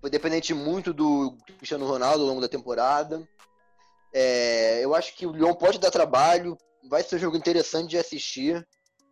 Foi 0.00 0.08
dependente 0.08 0.54
muito 0.54 0.94
do 0.94 1.36
Cristiano 1.58 1.86
Ronaldo 1.86 2.22
ao 2.22 2.28
longo 2.28 2.40
da 2.40 2.48
temporada. 2.48 3.28
É, 4.12 4.82
eu 4.82 4.94
acho 4.94 5.14
que 5.14 5.26
o 5.26 5.32
Lyon 5.32 5.54
pode 5.54 5.78
dar 5.78 5.90
trabalho, 5.90 6.56
vai 6.88 7.02
ser 7.02 7.16
um 7.16 7.20
jogo 7.20 7.36
interessante 7.36 7.90
de 7.90 7.98
assistir, 7.98 8.66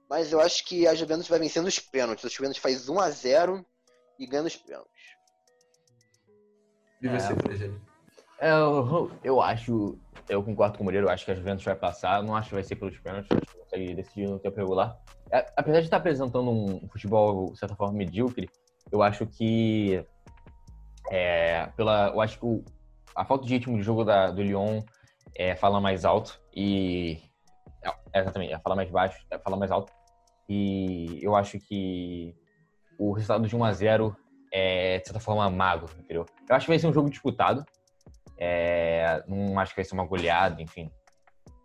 mas 0.08 0.32
eu 0.32 0.40
acho 0.40 0.64
que 0.64 0.86
a 0.86 0.94
Juventus 0.94 1.28
vai 1.28 1.38
vencendo 1.38 1.66
os 1.66 1.78
pênaltis. 1.78 2.24
A 2.24 2.28
Juventus 2.28 2.56
faz 2.56 2.88
1 2.88 2.98
a 2.98 3.10
0 3.10 3.66
e 4.18 4.26
ganha 4.26 4.44
os 4.44 4.56
pênaltis. 4.56 4.88
E 7.02 7.08
você, 7.08 7.32
é, 7.32 7.70
eu, 8.40 9.10
eu 9.22 9.40
acho 9.40 9.98
eu 10.28 10.42
concordo 10.42 10.76
com 10.76 10.82
o 10.82 10.84
Moreira, 10.84 11.06
eu 11.06 11.10
acho 11.10 11.24
que 11.24 11.30
a 11.30 11.34
Juventus 11.34 11.64
vai 11.64 11.74
passar, 11.74 12.22
não 12.22 12.36
acho 12.36 12.50
que 12.50 12.54
vai 12.54 12.62
ser 12.62 12.76
pelos 12.76 12.98
pênaltis, 12.98 13.30
acho 13.32 13.46
que 13.46 13.58
consegue 13.58 13.94
decidir 13.94 14.28
no 14.28 14.38
tempo 14.38 14.56
regular. 14.56 14.98
É, 15.30 15.46
apesar 15.56 15.78
de 15.80 15.86
estar 15.86 15.96
apresentando 15.96 16.50
um 16.50 16.86
futebol, 16.88 17.52
de 17.52 17.58
certa 17.58 17.74
forma, 17.74 17.96
medíocre, 17.96 18.48
eu 18.92 19.02
acho 19.02 19.26
que 19.26 20.04
é, 21.10 21.66
pela, 21.76 22.08
eu 22.08 22.20
acho 22.20 22.38
que 22.38 22.44
o, 22.44 22.62
a 23.14 23.24
falta 23.24 23.46
de 23.46 23.54
ritmo 23.54 23.76
de 23.76 23.82
jogo 23.82 24.04
da, 24.04 24.30
do 24.30 24.42
Lyon 24.42 24.82
é, 25.34 25.54
fala 25.54 25.80
mais 25.80 26.04
alto 26.04 26.38
e 26.54 27.18
é, 28.12 28.20
exatamente, 28.20 28.52
é, 28.52 28.58
fala 28.58 28.76
mais 28.76 28.90
baixo, 28.90 29.18
é, 29.30 29.38
fala 29.38 29.56
mais 29.56 29.70
alto 29.70 29.92
e 30.48 31.18
eu 31.22 31.34
acho 31.34 31.58
que 31.58 32.34
o 32.98 33.12
resultado 33.12 33.46
de 33.46 33.54
1 33.54 33.64
a 33.64 33.72
0 33.72 34.16
é 34.52 34.98
de 34.98 35.06
certa 35.06 35.20
forma 35.20 35.48
magro, 35.50 35.90
entendeu? 35.98 36.24
Eu 36.48 36.56
acho 36.56 36.66
que 36.66 36.72
vai 36.72 36.78
ser 36.78 36.86
um 36.86 36.92
jogo 36.92 37.10
disputado, 37.10 37.64
é, 38.38 39.22
não 39.26 39.58
acho 39.58 39.72
que 39.72 39.76
vai 39.76 39.84
ser 39.84 39.94
uma 39.94 40.06
goleada, 40.06 40.62
enfim. 40.62 40.90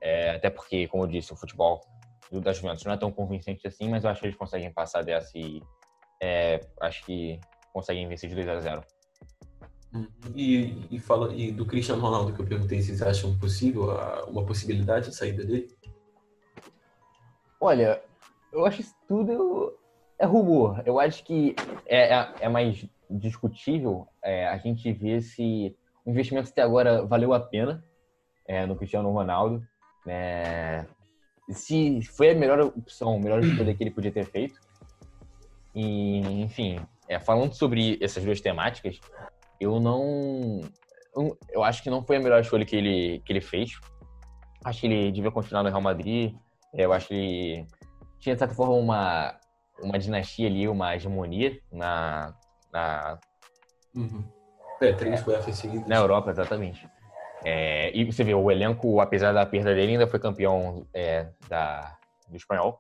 É, 0.02 0.32
até 0.32 0.50
porque, 0.50 0.88
como 0.88 1.04
eu 1.04 1.08
disse, 1.08 1.32
o 1.32 1.36
futebol 1.36 1.82
da 2.32 2.52
Juventus 2.52 2.84
não 2.84 2.94
é 2.94 2.98
tão 2.98 3.12
convincente 3.12 3.66
assim, 3.68 3.88
mas 3.88 4.04
eu 4.04 4.10
acho 4.10 4.20
que 4.20 4.28
eles 4.28 4.38
conseguem 4.38 4.72
passar 4.72 5.04
dessa 5.04 5.38
e 5.38 5.62
é, 6.22 6.60
acho 6.82 7.06
que 7.06 7.40
conseguem 7.72 8.08
vencer 8.08 8.28
de 8.28 8.36
2 8.36 8.48
a 8.50 8.60
0 8.60 8.84
uhum. 9.94 10.08
e, 10.36 10.88
e, 10.90 11.00
fala, 11.00 11.34
e 11.34 11.52
do 11.52 11.66
Cristiano 11.66 12.02
Ronaldo 12.02 12.34
que 12.34 12.42
eu 12.42 12.46
perguntei, 12.46 12.82
vocês 12.82 13.02
acham 13.02 13.38
possível 13.38 13.90
uma 14.28 14.44
possibilidade 14.44 15.10
de 15.10 15.16
saída 15.16 15.46
dele? 15.46 15.76
Olha, 17.62 18.02
eu 18.52 18.66
acho 18.66 18.82
isso 18.82 18.96
tudo 19.08 19.78
é 20.18 20.26
rumor. 20.26 20.82
Eu 20.86 21.00
acho 21.00 21.24
que 21.24 21.56
é, 21.86 22.14
é, 22.14 22.34
é 22.42 22.50
mais 22.50 22.86
discutível 23.10 24.08
é, 24.24 24.48
a 24.48 24.58
gente 24.58 24.92
ver 24.92 25.22
se 25.22 25.76
o 26.06 26.12
investimento 26.12 26.50
até 26.50 26.62
agora 26.62 27.06
valeu 27.06 27.34
a 27.34 27.40
pena 27.40 27.84
é, 28.48 28.66
no 28.66 28.76
Cristiano 28.76 29.12
Ronaldo. 29.12 29.66
Né? 30.06 30.86
Se 31.50 32.02
foi 32.02 32.32
a 32.32 32.36
melhor 32.36 32.60
opção, 32.62 33.16
a 33.16 33.20
melhor 33.20 33.40
escolha 33.44 33.74
que 33.74 33.84
ele 33.84 33.92
podia 33.92 34.12
ter 34.12 34.26
feito. 34.26 34.60
E, 35.76 36.20
enfim, 36.42 36.80
é, 37.08 37.20
falando 37.20 37.54
sobre 37.54 37.98
essas 38.02 38.24
duas 38.24 38.40
temáticas, 38.42 39.00
eu 39.60 39.80
não. 39.80 40.62
Eu 41.50 41.64
acho 41.64 41.84
que 41.84 41.90
não 41.90 42.04
foi 42.04 42.18
a 42.18 42.20
melhor 42.20 42.42
escolha 42.42 42.66
que 42.66 42.76
ele, 42.76 43.20
que 43.26 43.32
ele 43.32 43.42
fez. 43.42 43.72
Acho 44.64 44.82
que 44.82 44.88
ele 44.88 45.12
devia 45.12 45.32
continuar 45.32 45.64
no 45.64 45.70
Real 45.70 45.82
Madrid. 45.82 46.36
Eu 46.74 46.92
acho 46.92 47.10
que 47.10 47.14
ele 47.14 47.68
tinha, 48.20 48.36
de 48.36 48.40
certa 48.40 48.56
forma, 48.56 48.74
uma, 48.74 49.40
uma 49.82 50.00
dinastia 50.00 50.48
ali, 50.48 50.68
uma 50.68 50.96
hegemonia 50.96 51.60
na. 51.72 52.34
na 52.72 53.20
uhum. 53.96 54.24
É, 54.84 54.94
três 54.94 55.28
é, 55.28 55.52
seguidas. 55.52 55.88
Na 55.88 55.96
Europa, 55.98 56.32
exatamente. 56.32 56.88
É, 57.46 57.96
e 57.96 58.06
você 58.06 58.24
vê, 58.24 58.34
o 58.34 58.50
elenco, 58.50 59.00
apesar 59.00 59.32
da 59.34 59.46
perda 59.46 59.74
dele, 59.74 59.94
ainda 59.94 60.08
foi 60.08 60.20
campeão 60.20 60.86
é, 60.94 61.28
da, 61.48 61.98
do 62.30 62.38
espanhol. 62.38 62.80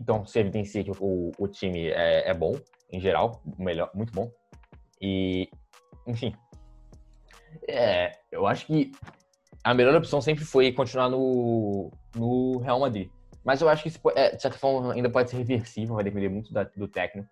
Então, 0.00 0.24
se 0.26 0.38
evidencia 0.38 0.82
que 0.82 0.90
o, 0.90 1.32
o 1.38 1.48
time 1.48 1.88
é, 1.88 2.30
é, 2.30 2.34
bom, 2.34 2.54
em 2.90 3.00
geral, 3.00 3.42
melhor, 3.58 3.90
muito 3.94 4.12
bom. 4.12 4.30
E, 5.00 5.48
enfim, 6.06 6.34
é, 7.68 8.12
eu 8.30 8.46
acho 8.46 8.66
que 8.66 8.92
a 9.62 9.72
melhor 9.72 9.94
opção 9.94 10.20
sempre 10.20 10.44
foi 10.44 10.72
continuar 10.72 11.08
no, 11.08 11.90
no 12.14 12.58
Real 12.58 12.80
Madrid. 12.80 13.08
Mas 13.44 13.60
eu 13.60 13.68
acho 13.68 13.82
que, 13.82 13.88
isso, 13.88 14.00
é, 14.14 14.34
de 14.34 14.40
certa 14.40 14.58
forma, 14.58 14.94
ainda 14.94 15.10
pode 15.10 15.30
ser 15.30 15.36
reversível, 15.36 15.94
vai 15.94 16.04
depender 16.04 16.28
muito 16.28 16.52
da, 16.52 16.64
do 16.64 16.88
técnico. 16.88 17.28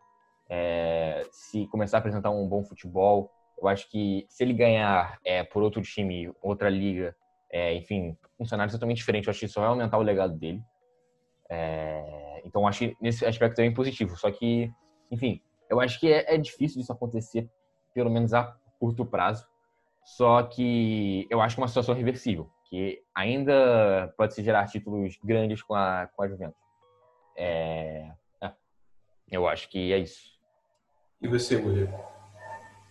É, 0.49 1.23
se 1.31 1.67
começar 1.69 1.97
a 1.97 2.01
apresentar 2.01 2.31
um 2.31 2.47
bom 2.47 2.63
futebol, 2.65 3.31
eu 3.63 3.69
acho 3.69 3.89
que 3.89 4.27
se 4.29 4.43
ele 4.43 4.53
ganhar 4.53 5.19
é, 5.25 5.45
por 5.45 5.63
outro 5.63 5.81
time, 5.83 6.33
outra 6.43 6.69
liga, 6.69 7.15
é, 7.51 7.73
enfim, 7.75 8.17
um 8.39 8.45
cenário 8.45 8.73
totalmente 8.73 8.97
diferente, 8.97 9.29
eu 9.29 9.31
acho 9.31 9.41
que 9.41 9.47
isso 9.47 9.61
vai 9.61 9.69
aumentar 9.69 9.99
o 9.99 10.03
legado 10.03 10.37
dele. 10.37 10.61
É, 11.49 12.43
então, 12.45 12.67
acho 12.67 12.81
que 12.81 12.97
nesse 13.01 13.25
aspecto 13.25 13.57
também 13.57 13.73
positivo. 13.73 14.17
Só 14.17 14.31
que, 14.33 14.73
enfim, 15.11 15.41
eu 15.71 15.81
acho 15.81 16.01
que 16.01 16.13
é, 16.13 16.35
é 16.35 16.39
difícil 16.39 16.81
disso 16.81 16.93
acontecer, 16.93 17.49
pelo 17.95 18.11
menos 18.11 18.35
a 18.35 18.57
curto 18.81 19.07
prazo. 19.07 19.47
Só 20.05 20.43
que 20.43 21.29
eu 21.31 21.41
acho 21.41 21.55
que 21.55 21.61
é 21.61 21.63
uma 21.63 21.69
situação 21.69 21.95
reversível, 21.95 22.51
que 22.69 23.01
ainda 23.15 24.13
pode 24.17 24.35
se 24.35 24.43
gerar 24.43 24.67
títulos 24.67 25.17
grandes 25.23 25.63
com 25.63 25.75
a, 25.75 26.09
com 26.17 26.25
a 26.25 26.29
Juventus. 26.29 26.61
É, 27.37 28.11
é, 28.43 28.53
eu 29.31 29.47
acho 29.47 29.69
que 29.69 29.93
é 29.93 29.99
isso. 29.99 30.33
E 31.21 31.29
você, 31.29 31.57
mulher? 31.57 32.12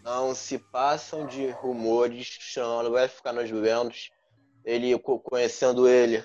Não 0.04 0.34
se 0.34 0.58
passam 0.58 1.28
de 1.28 1.50
rumores, 1.50 2.36
Cristiano 2.36 2.92
vai 2.92 3.08
ficar 3.08 3.34
nos 3.34 3.48
Juventus. 3.48 4.12
Ele, 4.66 4.98
conhecendo 4.98 5.88
ele, 5.88 6.24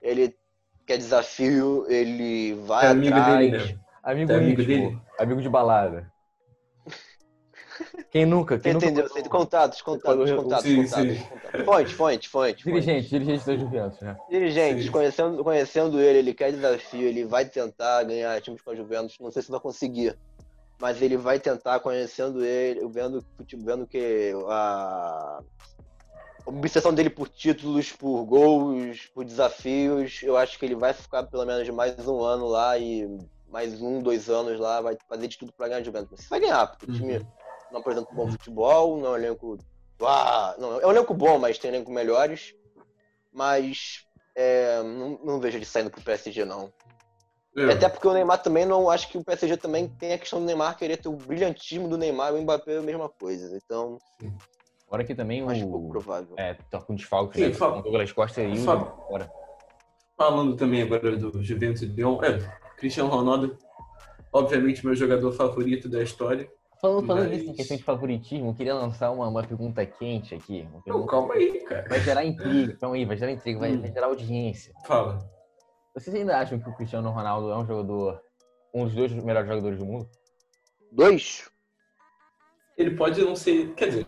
ele 0.00 0.36
quer 0.86 0.98
desafio, 0.98 1.86
ele 1.88 2.54
vai 2.66 2.86
é 2.86 2.88
amigo 2.90 3.16
atrás. 3.16 3.38
Dele, 3.38 3.72
né? 3.72 3.78
Amigo, 4.02 4.32
é 4.32 4.36
amigo 4.36 4.64
dele? 4.64 4.98
Amigo 5.18 5.42
de 5.42 5.48
balada. 5.48 6.12
Quem 8.10 8.26
nunca? 8.26 8.58
Quem 8.58 8.72
Entendeu? 8.72 9.08
Nunca... 9.08 9.28
Contatos, 9.28 9.80
contatos, 9.80 10.30
contatos, 10.30 10.66
sim, 10.66 10.76
contatos, 10.76 11.16
sim. 11.16 11.24
contatos. 11.24 11.64
Fonte, 11.64 11.94
fonte, 11.94 12.28
fonte. 12.28 12.64
Dirigente, 12.64 13.08
dirigente 13.08 13.46
da 13.46 13.56
Juventus, 13.56 14.00
né? 14.00 14.16
Dirigente, 14.30 14.90
conhecendo, 14.90 15.42
conhecendo 15.42 16.00
ele, 16.00 16.18
ele 16.18 16.34
quer 16.34 16.52
desafio, 16.52 17.08
ele 17.08 17.24
vai 17.24 17.46
tentar 17.46 18.04
ganhar 18.04 18.40
times 18.40 18.60
com 18.60 18.70
a 18.70 18.76
Juventus. 18.76 19.16
Não 19.18 19.30
sei 19.30 19.42
se 19.42 19.50
vai 19.50 19.60
conseguir 19.60 20.16
mas 20.84 21.00
ele 21.00 21.16
vai 21.16 21.40
tentar 21.40 21.80
conhecendo 21.80 22.44
ele, 22.44 22.86
vendo, 22.88 23.24
vendo 23.54 23.86
que 23.86 24.34
a 24.50 25.40
obsessão 26.44 26.92
dele 26.92 27.08
por 27.08 27.26
títulos, 27.26 27.90
por 27.90 28.22
gols, 28.26 29.06
por 29.14 29.24
desafios, 29.24 30.22
eu 30.22 30.36
acho 30.36 30.58
que 30.58 30.66
ele 30.66 30.74
vai 30.74 30.92
ficar 30.92 31.22
pelo 31.22 31.46
menos 31.46 31.66
mais 31.70 32.06
um 32.06 32.22
ano 32.22 32.46
lá 32.46 32.76
e 32.76 33.08
mais 33.48 33.80
um, 33.80 34.02
dois 34.02 34.28
anos 34.28 34.60
lá, 34.60 34.82
vai 34.82 34.94
fazer 35.08 35.26
de 35.26 35.38
tudo 35.38 35.54
para 35.54 35.68
ganhar 35.68 35.80
a 35.80 35.82
Juventus. 35.82 36.20
Você 36.20 36.28
vai 36.28 36.40
ganhar, 36.40 36.66
porque 36.66 36.84
o 36.84 36.94
time 36.94 37.16
uhum. 37.16 37.26
não 37.72 37.80
apresenta 37.80 38.12
um 38.12 38.14
bom 38.14 38.30
futebol, 38.30 38.98
não 38.98 39.06
é 39.06 39.10
um 39.12 39.16
elenco. 39.16 39.58
Ah, 40.02 40.54
não, 40.58 40.82
é 40.82 40.86
um 40.86 40.90
elenco 40.90 41.14
bom, 41.14 41.38
mas 41.38 41.58
tem 41.58 41.70
elenco 41.70 41.90
melhores. 41.90 42.54
Mas 43.32 44.04
é, 44.34 44.82
não, 44.82 45.18
não 45.24 45.40
vejo 45.40 45.56
ele 45.56 45.64
saindo 45.64 45.90
pro 45.90 46.02
PSG, 46.02 46.44
não. 46.44 46.70
É. 47.56 47.72
Até 47.72 47.88
porque 47.88 48.08
o 48.08 48.12
Neymar 48.12 48.42
também 48.42 48.66
não. 48.66 48.90
Acho 48.90 49.08
que 49.08 49.16
o 49.16 49.24
PSG 49.24 49.56
também 49.56 49.88
tem 49.88 50.12
a 50.12 50.18
questão 50.18 50.40
do 50.40 50.46
Neymar 50.46 50.76
querer 50.76 50.96
ter 50.96 51.08
o 51.08 51.12
brilhantismo 51.12 51.88
do 51.88 51.96
Neymar 51.96 52.32
e 52.32 52.38
o 52.38 52.42
Mbappé 52.42 52.74
é 52.74 52.78
a 52.78 52.82
mesma 52.82 53.08
coisa. 53.08 53.56
Então. 53.56 53.98
Fora 54.88 55.04
que 55.04 55.14
também 55.14 55.48
acho 55.48 55.66
o. 55.66 55.70
pouco 55.70 55.88
provável. 55.90 56.34
É, 56.36 56.54
tá 56.70 56.80
com 56.80 56.94
desfalque, 56.94 57.40
né? 57.40 57.52
Fala, 57.52 57.82
Douglas 57.82 58.10
Costa 58.12 58.42
e 58.42 58.58
o. 58.58 58.64
Fala, 58.64 58.96
falando 60.16 60.56
também 60.56 60.82
agora 60.82 61.16
do 61.16 61.42
Juventus 61.42 61.82
e 61.82 61.86
Lyon, 61.86 62.22
é, 62.22 62.38
Cristiano 62.76 63.08
Ronaldo, 63.08 63.56
obviamente 64.32 64.84
meu 64.84 64.94
jogador 64.94 65.32
favorito 65.32 65.88
da 65.88 66.02
história. 66.02 66.48
Falando, 66.80 67.06
falando 67.06 67.30
mas... 67.30 67.42
em 67.42 67.52
questão 67.54 67.76
de 67.76 67.82
favoritismo, 67.82 68.50
eu 68.50 68.54
queria 68.54 68.74
lançar 68.74 69.10
uma, 69.10 69.26
uma 69.26 69.42
pergunta 69.42 69.84
quente 69.86 70.34
aqui. 70.34 70.62
Pergunta... 70.62 70.82
Não, 70.86 71.06
calma 71.06 71.34
aí, 71.34 71.60
cara. 71.60 71.88
Vai 71.88 72.00
gerar 72.00 72.24
intriga, 72.24 72.76
calma 72.76 72.96
aí, 72.96 73.04
vai 73.04 73.16
gerar 73.16 73.32
intriga, 73.32 73.58
vai, 73.58 73.72
hum. 73.72 73.80
vai 73.80 73.92
gerar 73.92 74.06
audiência. 74.06 74.74
Fala. 74.86 75.33
Vocês 75.94 76.14
ainda 76.14 76.38
acham 76.38 76.58
que 76.58 76.68
o 76.68 76.74
Cristiano 76.74 77.10
Ronaldo 77.10 77.50
é 77.50 77.56
um 77.56 77.66
jogador, 77.66 78.20
um 78.74 78.84
dos 78.84 78.94
dois 78.94 79.12
melhores 79.12 79.48
jogadores 79.48 79.78
do 79.78 79.86
mundo? 79.86 80.10
Dois? 80.90 81.48
Ele 82.76 82.96
pode 82.96 83.20
não 83.24 83.36
ser. 83.36 83.72
Quer 83.74 83.88
dizer, 83.88 84.06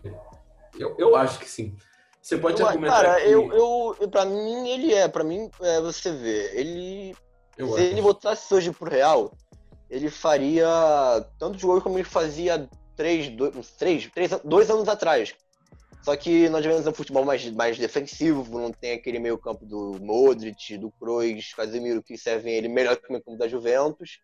eu, 0.77 0.95
eu 0.97 1.15
acho 1.15 1.39
que 1.39 1.49
sim. 1.49 1.75
Você 2.21 2.37
pode 2.37 2.61
eu, 2.61 2.67
argumentar. 2.67 3.03
Cara, 3.03 3.21
que... 3.21 3.29
eu, 3.29 3.95
eu, 4.01 4.09
pra 4.09 4.25
mim, 4.25 4.67
ele 4.67 4.93
é. 4.93 5.07
Pra 5.07 5.23
mim, 5.23 5.49
é, 5.61 5.79
você 5.79 6.11
vê. 6.11 6.59
Ele. 6.59 7.15
Eu 7.57 7.67
se 7.69 7.73
acho. 7.75 7.83
ele 7.83 8.01
voltasse 8.01 8.53
hoje 8.53 8.71
pro 8.71 8.89
Real, 8.89 9.31
ele 9.89 10.09
faria 10.09 10.67
tantos 11.39 11.63
gols 11.63 11.81
como 11.81 11.97
ele 11.97 12.03
fazia 12.03 12.69
três, 12.97 13.29
dois, 13.29 13.71
três, 13.77 14.11
três, 14.11 14.31
dois 14.43 14.69
anos 14.69 14.89
atrás. 14.89 15.33
Só 16.07 16.15
que 16.15 16.47
nós 16.47 16.65
vemos 16.65 16.87
um 16.87 16.93
futebol 16.93 17.25
mais, 17.25 17.51
mais 17.51 17.77
defensivo, 17.77 18.57
não 18.57 18.71
tem 18.71 18.93
aquele 18.93 19.19
meio 19.19 19.37
campo 19.37 19.65
do 19.65 19.99
Modric, 19.99 20.77
do 20.77 20.89
Kroos, 20.89 21.53
Casemiro, 21.53 22.01
que 22.01 22.17
servem 22.17 22.53
ele 22.53 22.69
melhor 22.69 22.95
que 22.95 23.09
o 23.09 23.11
meio 23.11 23.21
campo 23.21 23.37
da 23.37 23.45
Juventus. 23.45 24.17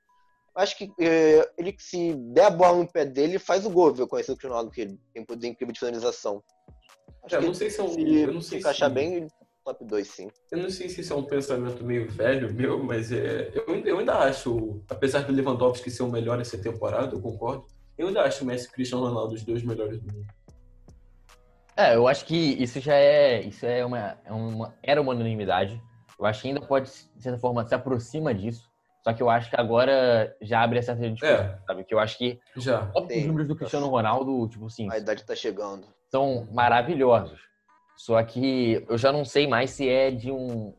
Acho 0.55 0.77
que 0.77 0.89
eh, 0.97 1.45
ele, 1.57 1.75
se 1.77 2.13
der 2.33 2.45
a 2.45 2.49
bola 2.49 2.77
no 2.77 2.89
pé 2.89 3.03
dele, 3.03 3.37
faz 3.37 3.65
o 3.65 3.69
gol, 3.69 3.93
viu? 3.93 4.07
Conhecendo 4.07 4.35
o 4.35 4.37
Cristiano 4.37 4.55
Ronaldo, 4.55 4.71
que 4.71 4.79
ele 4.79 4.99
tem 5.13 5.25
poder 5.25 5.49
incrível 5.49 5.73
de 5.73 5.79
finalização. 5.79 6.41
Acho 7.25 7.35
é, 7.35 7.39
eu 7.39 7.41
não 7.41 7.53
sei 7.53 7.69
se 7.69 7.81
é 7.81 7.83
um... 7.83 7.89
Se 7.89 8.15
eu 8.15 8.33
não 8.33 8.41
sei 8.41 8.49
se 8.49 8.57
encaixar 8.59 8.87
se... 8.87 8.95
bem, 8.95 9.27
top 9.65 9.83
2, 9.83 10.07
sim. 10.07 10.29
Eu 10.53 10.59
não 10.59 10.69
sei 10.69 10.87
se 10.87 11.01
isso 11.01 11.11
é 11.11 11.15
um 11.17 11.25
pensamento 11.25 11.83
meio 11.83 12.09
velho 12.09 12.53
meu, 12.53 12.81
mas 12.81 13.11
é, 13.11 13.51
eu, 13.53 13.75
eu 13.85 13.99
ainda 13.99 14.19
acho, 14.19 14.81
apesar 14.89 15.25
do 15.25 15.33
Lewandowski 15.33 15.91
ser 15.91 16.03
o 16.03 16.09
melhor 16.09 16.39
essa 16.39 16.57
temporada, 16.57 17.13
eu 17.13 17.19
concordo, 17.19 17.67
eu 17.97 18.07
ainda 18.07 18.21
acho 18.21 18.45
o 18.45 18.47
Messi 18.47 18.67
e 18.67 18.69
o 18.69 18.71
Cristiano 18.71 19.05
Ronaldo 19.05 19.35
os 19.35 19.43
dois 19.43 19.61
melhores 19.63 19.99
do 19.99 20.13
mundo. 20.13 20.42
É, 21.75 21.95
eu 21.95 22.07
acho 22.07 22.25
que 22.25 22.35
isso 22.35 22.79
já 22.79 22.95
é. 22.95 23.41
Isso 23.41 23.65
é 23.65 23.85
uma, 23.85 24.17
é 24.23 24.31
uma. 24.31 24.73
Era 24.81 25.01
uma 25.01 25.11
unanimidade. 25.11 25.81
Eu 26.19 26.25
acho 26.25 26.41
que 26.41 26.47
ainda 26.47 26.61
pode, 26.61 26.89
de 26.89 27.23
certa 27.23 27.39
forma, 27.39 27.65
se 27.65 27.73
aproxima 27.73 28.33
disso. 28.33 28.71
Só 29.03 29.11
que 29.11 29.21
eu 29.21 29.29
acho 29.29 29.49
que 29.49 29.59
agora 29.59 30.33
já 30.41 30.63
abre 30.63 30.79
essa 30.79 30.95
discussão, 30.95 31.27
é. 31.27 31.59
sabe? 31.67 31.83
Que 31.83 31.93
eu 31.93 31.99
acho 31.99 32.17
que 32.17 32.39
já. 32.55 32.89
os 32.95 33.25
números 33.25 33.47
do 33.47 33.55
Cristiano 33.55 33.89
Ronaldo, 33.89 34.47
tipo 34.47 34.67
assim. 34.67 34.89
A 34.91 34.97
idade 34.97 35.25
tá 35.25 35.35
chegando. 35.35 35.87
São 36.09 36.47
maravilhosos. 36.51 37.41
Só 37.97 38.21
que 38.23 38.85
eu 38.87 38.97
já 38.97 39.11
não 39.11 39.25
sei 39.25 39.47
mais 39.47 39.71
se 39.71 39.89
é 39.89 40.09
de 40.11 40.31
um. 40.31 40.73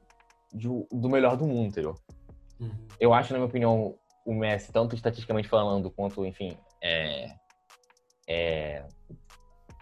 De, 0.52 0.68
do 0.68 1.08
melhor 1.08 1.36
do 1.36 1.46
mundo, 1.46 1.68
entendeu? 1.68 1.94
Uhum. 2.60 2.70
Eu 3.00 3.12
acho, 3.12 3.32
na 3.32 3.40
minha 3.40 3.48
opinião, 3.48 3.96
o 4.24 4.32
Messi, 4.32 4.72
tanto 4.72 4.94
estatisticamente 4.94 5.48
falando, 5.48 5.90
quanto, 5.90 6.24
enfim, 6.24 6.56
é, 6.80 7.34
é, 8.28 8.84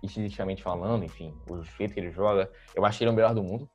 estilisticamente 0.02 0.62
falando, 0.62 1.04
enfim, 1.04 1.35
o 1.49 1.62
jeito 1.62 1.94
que 1.94 2.00
ele 2.00 2.11
joga, 2.11 2.50
eu 2.75 2.85
acho 2.85 3.02
ele 3.02 3.11
é 3.11 3.12
o 3.12 3.16
melhor 3.16 3.35
do 3.35 3.42
mundo. 3.42 3.68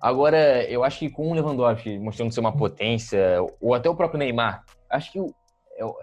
Agora, 0.00 0.64
eu 0.68 0.82
acho 0.82 0.98
que 0.98 1.08
com 1.08 1.30
o 1.30 1.34
Lewandowski 1.34 1.98
mostrando 1.98 2.32
ser 2.32 2.40
uma 2.40 2.56
potência, 2.56 3.38
ou 3.60 3.72
até 3.72 3.88
o 3.88 3.94
próprio 3.94 4.18
Neymar, 4.18 4.64
acho 4.90 5.12
que 5.12 5.18
eu, 5.18 5.32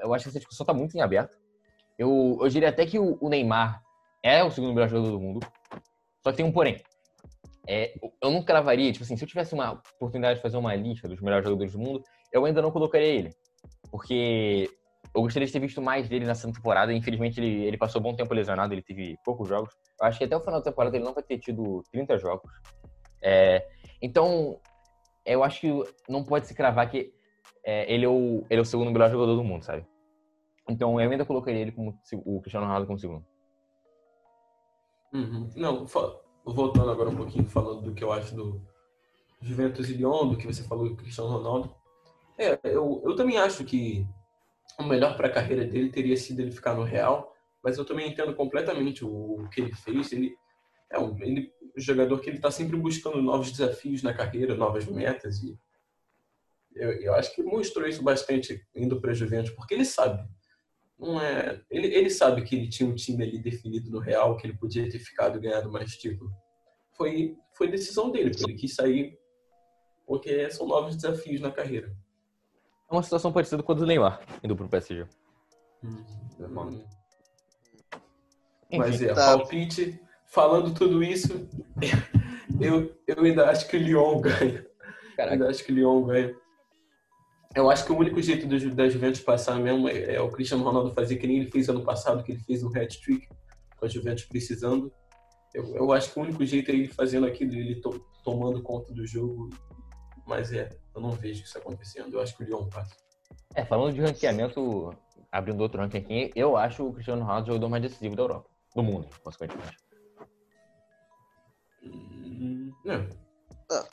eu 0.01 0.13
acho 0.13 0.23
que 0.23 0.29
essa 0.29 0.39
discussão 0.39 0.63
está 0.63 0.73
muito 0.73 0.95
em 0.95 1.01
aberto. 1.01 1.37
Eu, 1.97 2.37
eu 2.41 2.47
diria 2.47 2.69
até 2.69 2.85
que 2.85 2.97
o, 2.97 3.17
o, 3.19 3.27
Neymar 3.27 3.81
é 4.23 4.41
o 4.41 4.51
segundo 4.51 4.73
melhor 4.73 4.87
jogador 4.87 5.11
do 5.11 5.19
mundo, 5.19 5.45
só 6.23 6.31
que 6.31 6.37
tem 6.37 6.45
um 6.45 6.51
porém. 6.51 6.77
é, 7.67 7.93
eu 8.23 8.31
não 8.31 8.41
cravaria, 8.41 8.91
tipo 8.93 9.03
assim, 9.03 9.17
se 9.17 9.23
eu 9.23 9.27
tivesse 9.27 9.53
uma 9.53 9.73
oportunidade 9.73 10.35
de 10.35 10.41
fazer 10.41 10.57
uma 10.57 10.73
lista 10.75 11.07
dos 11.07 11.19
melhores 11.19 11.45
jogadores 11.45 11.73
do 11.73 11.79
mundo, 11.79 12.01
eu 12.31 12.45
ainda 12.45 12.61
não 12.61 12.71
colocaria 12.71 13.07
ele. 13.07 13.31
Porque 13.91 14.69
eu 15.13 15.21
gostaria 15.21 15.45
de 15.45 15.51
ter 15.53 15.59
visto 15.59 15.81
mais 15.81 16.07
dele 16.07 16.25
nessa 16.25 16.51
temporada. 16.51 16.93
Infelizmente, 16.93 17.39
ele, 17.39 17.63
ele 17.63 17.77
passou 17.77 18.01
bom 18.01 18.15
tempo 18.15 18.33
lesionado, 18.33 18.73
ele 18.73 18.81
teve 18.81 19.17
poucos 19.23 19.47
jogos. 19.47 19.73
Eu 19.99 20.07
acho 20.07 20.17
que 20.17 20.23
até 20.23 20.35
o 20.35 20.39
final 20.39 20.59
da 20.59 20.69
temporada 20.69 20.95
ele 20.95 21.05
não 21.05 21.13
vai 21.13 21.23
ter 21.23 21.39
tido 21.39 21.83
30 21.91 22.17
jogos. 22.17 22.51
É, 23.21 23.67
então, 24.01 24.59
eu 25.25 25.43
acho 25.43 25.61
que 25.61 25.83
não 26.07 26.23
pode 26.23 26.47
se 26.47 26.53
cravar 26.53 26.89
que 26.89 27.13
é, 27.63 27.91
ele, 27.91 28.05
é 28.05 28.09
o, 28.09 28.45
ele 28.49 28.59
é 28.59 28.61
o 28.61 28.65
segundo 28.65 28.91
melhor 28.91 29.09
jogador 29.09 29.35
do 29.35 29.43
mundo, 29.43 29.63
sabe? 29.63 29.85
Então, 30.69 31.01
eu 31.01 31.09
ainda 31.09 31.25
colocaria 31.25 31.61
ele 31.61 31.71
como 31.71 31.97
o 32.13 32.41
Cristiano 32.41 32.65
Ronaldo 32.65 32.87
como 32.87 32.99
segundo. 32.99 33.25
Uhum. 35.11 35.49
Não, 35.55 35.87
voltando 36.45 36.91
agora 36.91 37.09
um 37.09 37.15
pouquinho, 37.15 37.45
falando 37.45 37.81
do 37.81 37.93
que 37.93 38.03
eu 38.03 38.11
acho 38.11 38.35
do 38.35 38.61
Juventus 39.41 39.89
e 39.89 39.93
Lyon, 39.93 40.29
do 40.29 40.37
que 40.37 40.45
você 40.45 40.63
falou 40.63 40.87
do 40.87 40.95
Cristiano 40.95 41.31
Ronaldo. 41.31 41.75
É, 42.37 42.59
eu, 42.63 43.01
eu 43.03 43.15
também 43.15 43.37
acho 43.37 43.65
que 43.65 44.07
o 44.79 44.87
melhor 44.87 45.15
para 45.15 45.27
a 45.27 45.31
carreira 45.31 45.65
dele 45.65 45.89
teria 45.89 46.17
sido 46.17 46.39
ele 46.39 46.51
ficar 46.51 46.73
no 46.73 46.83
Real, 46.83 47.33
mas 47.63 47.77
eu 47.77 47.85
também 47.85 48.09
entendo 48.09 48.33
completamente 48.35 49.03
o, 49.03 49.41
o 49.41 49.49
que 49.49 49.61
ele 49.61 49.73
fez. 49.73 50.11
Ele 50.11 50.35
é 50.91 50.99
um, 50.99 51.17
ele, 51.21 51.51
jogador 51.75 52.19
que 52.19 52.29
ele 52.29 52.37
está 52.37 52.49
sempre 52.49 52.77
buscando 52.77 53.21
novos 53.21 53.51
desafios 53.51 54.01
na 54.01 54.13
carreira, 54.13 54.55
novas 54.55 54.85
metas 54.85 55.41
e 55.43 55.57
eu, 56.75 56.91
eu 56.93 57.13
acho 57.15 57.33
que 57.35 57.43
mostrou 57.43 57.87
isso 57.87 58.03
bastante 58.03 58.65
indo 58.75 59.01
para 59.01 59.13
Juventus, 59.13 59.51
porque 59.51 59.73
ele 59.73 59.85
sabe 59.85 60.27
não 60.99 61.19
é. 61.19 61.61
Ele, 61.71 61.87
ele 61.87 62.09
sabe 62.09 62.43
que 62.43 62.55
ele 62.55 62.67
tinha 62.67 62.87
um 62.87 62.95
time 62.95 63.23
ali 63.23 63.39
definido 63.39 63.89
no 63.89 63.99
Real, 63.99 64.35
que 64.35 64.45
ele 64.45 64.57
podia 64.57 64.89
ter 64.89 64.99
ficado 64.99 65.37
e 65.37 65.41
ganhado 65.41 65.71
mais 65.71 65.95
título. 65.95 66.29
Foi, 66.97 67.37
foi 67.53 67.71
decisão 67.71 68.11
dele, 68.11 68.31
ele 68.37 68.55
quis 68.55 68.75
sair 68.75 69.17
porque 70.05 70.49
são 70.49 70.67
novos 70.67 70.95
desafios 70.95 71.39
na 71.39 71.51
carreira. 71.51 71.95
É 72.89 72.95
uma 72.95 73.03
situação 73.03 73.31
parecida 73.31 73.61
com 73.61 73.71
a 73.71 73.75
do 73.75 73.85
Neymar, 73.85 74.19
indo 74.43 74.55
pro 74.55 74.67
PSG. 74.67 75.05
Hum, 75.83 76.03
Mas 78.71 79.01
é, 79.01 79.13
tá. 79.13 79.37
palpite, 79.37 79.99
falando 80.25 80.73
tudo 80.73 81.03
isso, 81.03 81.47
eu, 82.59 82.95
eu 83.07 83.23
ainda 83.23 83.49
acho 83.49 83.67
que 83.67 83.77
o 83.77 83.79
Lyon 83.79 84.21
ganha. 84.21 84.65
Caraca. 85.15 85.33
Ainda 85.33 85.49
acho 85.49 85.63
que 85.63 85.71
o 85.71 85.75
Lyon 85.75 86.03
ganha. 86.03 86.35
Eu 87.55 87.69
acho 87.69 87.85
que 87.85 87.91
o 87.91 87.97
único 87.97 88.21
jeito 88.21 88.47
do, 88.47 88.75
da 88.75 88.87
Juventus 88.89 89.21
passar 89.21 89.55
mesmo 89.59 89.87
é, 89.89 90.15
é, 90.15 90.21
o 90.21 90.29
Cristiano 90.29 90.63
Ronaldo 90.63 90.93
fazer 90.93 91.17
que 91.17 91.27
nem 91.27 91.39
ele 91.39 91.51
fez 91.51 91.67
ano 91.67 91.83
passado, 91.83 92.23
que 92.23 92.31
ele 92.31 92.41
fez 92.41 92.63
um 92.63 92.69
hat-trick 92.69 93.27
com 93.77 93.85
a 93.85 93.89
Juventus 93.89 94.25
precisando. 94.25 94.91
Eu, 95.53 95.75
eu, 95.75 95.91
acho 95.91 96.13
que 96.13 96.19
o 96.19 96.23
único 96.23 96.45
jeito 96.45 96.69
é 96.69 96.75
ele 96.75 96.87
fazendo 96.87 97.25
aquilo, 97.25 97.53
ele 97.53 97.81
to, 97.81 98.03
tomando 98.23 98.61
conta 98.61 98.93
do 98.93 99.05
jogo. 99.05 99.49
Mas 100.27 100.51
é, 100.51 100.69
eu 100.99 101.01
não 101.01 101.11
vejo 101.11 101.43
isso 101.43 101.57
acontecendo. 101.57 102.13
Eu 102.13 102.21
acho 102.21 102.35
que 102.35 102.43
o 102.43 102.45
Lyon 102.45 102.67
passa. 102.67 102.95
É, 103.55 103.65
falando 103.65 103.93
de 103.93 104.01
ranqueamento, 104.01 104.93
abrindo 105.31 105.61
outro 105.61 105.79
ranking 105.79 105.97
aqui, 105.97 106.31
eu 106.35 106.57
acho 106.57 106.85
o 106.85 106.93
Cristiano 106.93 107.21
Ronaldo 107.21 107.43
o 107.43 107.47
jogador 107.47 107.69
mais 107.69 107.83
decisivo 107.83 108.15
da 108.15 108.23
Europa. 108.23 108.49
Do 108.75 108.83
mundo, 108.83 109.07
consequentemente. 109.23 109.77
Hum, 111.83 112.71
não. 112.85 113.07
Ah. 113.71 113.87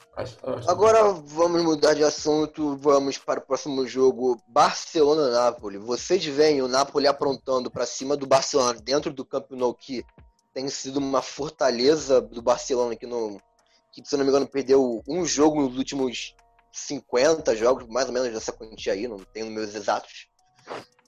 Agora 0.68 1.12
vamos 1.12 1.62
mudar 1.62 1.92
de 1.92 2.02
assunto, 2.02 2.76
vamos 2.78 3.18
para 3.18 3.40
o 3.40 3.42
próximo 3.42 3.86
jogo, 3.86 4.40
Barcelona-Nápoles. 4.48 5.82
Vocês 5.82 6.24
veem 6.24 6.62
o 6.62 6.68
Napoli 6.68 7.06
aprontando 7.06 7.70
para 7.70 7.84
cima 7.84 8.16
do 8.16 8.26
Barcelona 8.26 8.78
dentro 8.82 9.12
do 9.12 9.24
Camp 9.24 9.50
Nou, 9.50 9.74
que 9.74 10.02
tem 10.54 10.66
sido 10.68 10.96
uma 10.96 11.20
fortaleza 11.20 12.22
do 12.22 12.40
Barcelona 12.40 12.96
que 12.96 13.06
não 13.06 13.38
que 13.92 14.06
se 14.06 14.16
não 14.16 14.24
me 14.24 14.30
engano 14.30 14.46
perdeu 14.46 15.02
um 15.08 15.24
jogo 15.24 15.62
nos 15.62 15.76
últimos 15.76 16.34
50 16.76 17.56
jogos, 17.56 17.86
mais 17.88 18.06
ou 18.06 18.12
menos 18.12 18.32
dessa 18.32 18.52
quantia 18.52 18.92
aí, 18.92 19.08
não 19.08 19.18
tenho 19.18 19.46
números 19.46 19.74
exatos. 19.74 20.28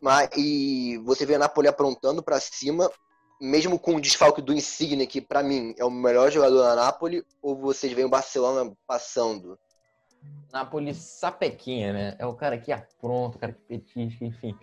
Mas 0.01 0.31
e 0.37 0.99
você 1.05 1.27
vê 1.27 1.35
o 1.35 1.39
Napoli 1.39 1.69
aprontando 1.69 2.23
para 2.23 2.41
cima 2.41 2.91
mesmo 3.41 3.79
com 3.79 3.95
o 3.95 4.01
desfalque 4.01 4.43
do 4.43 4.53
Insigne, 4.53 5.07
que 5.07 5.21
para 5.21 5.43
mim 5.43 5.75
é 5.79 5.85
o 5.85 5.91
melhor 5.91 6.31
jogador 6.31 6.61
da 6.61 6.75
Napoli, 6.75 7.25
ou 7.41 7.57
vocês 7.57 7.93
veem 7.93 8.07
o 8.07 8.11
Barcelona 8.11 8.73
passando? 8.87 9.59
Napoli 10.53 10.93
sapequinha, 10.95 11.93
né? 11.93 12.17
É 12.19 12.27
o 12.27 12.35
cara 12.35 12.59
que 12.59 12.73
apronta, 12.73 13.37
o 13.37 13.41
cara 13.41 13.53
que 13.53 13.61
petisca, 13.61 14.25
enfim. 14.25 14.57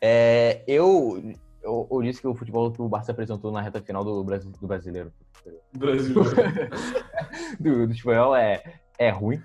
É, 0.00 0.62
eu, 0.66 1.22
eu, 1.62 1.88
eu, 1.90 2.02
disse 2.02 2.20
que 2.20 2.28
o 2.28 2.34
futebol 2.34 2.70
que 2.70 2.80
o 2.80 2.88
Barça 2.88 3.12
apresentou 3.12 3.50
na 3.50 3.60
reta 3.60 3.80
final 3.80 4.04
do, 4.04 4.22
Brasil, 4.22 4.50
do 4.50 4.66
brasileiro. 4.66 5.12
Brasileiro. 5.72 6.30
do, 7.58 7.86
do 7.86 7.92
espanhol 7.92 8.36
é, 8.36 8.62
é 8.98 9.10
ruim. 9.10 9.42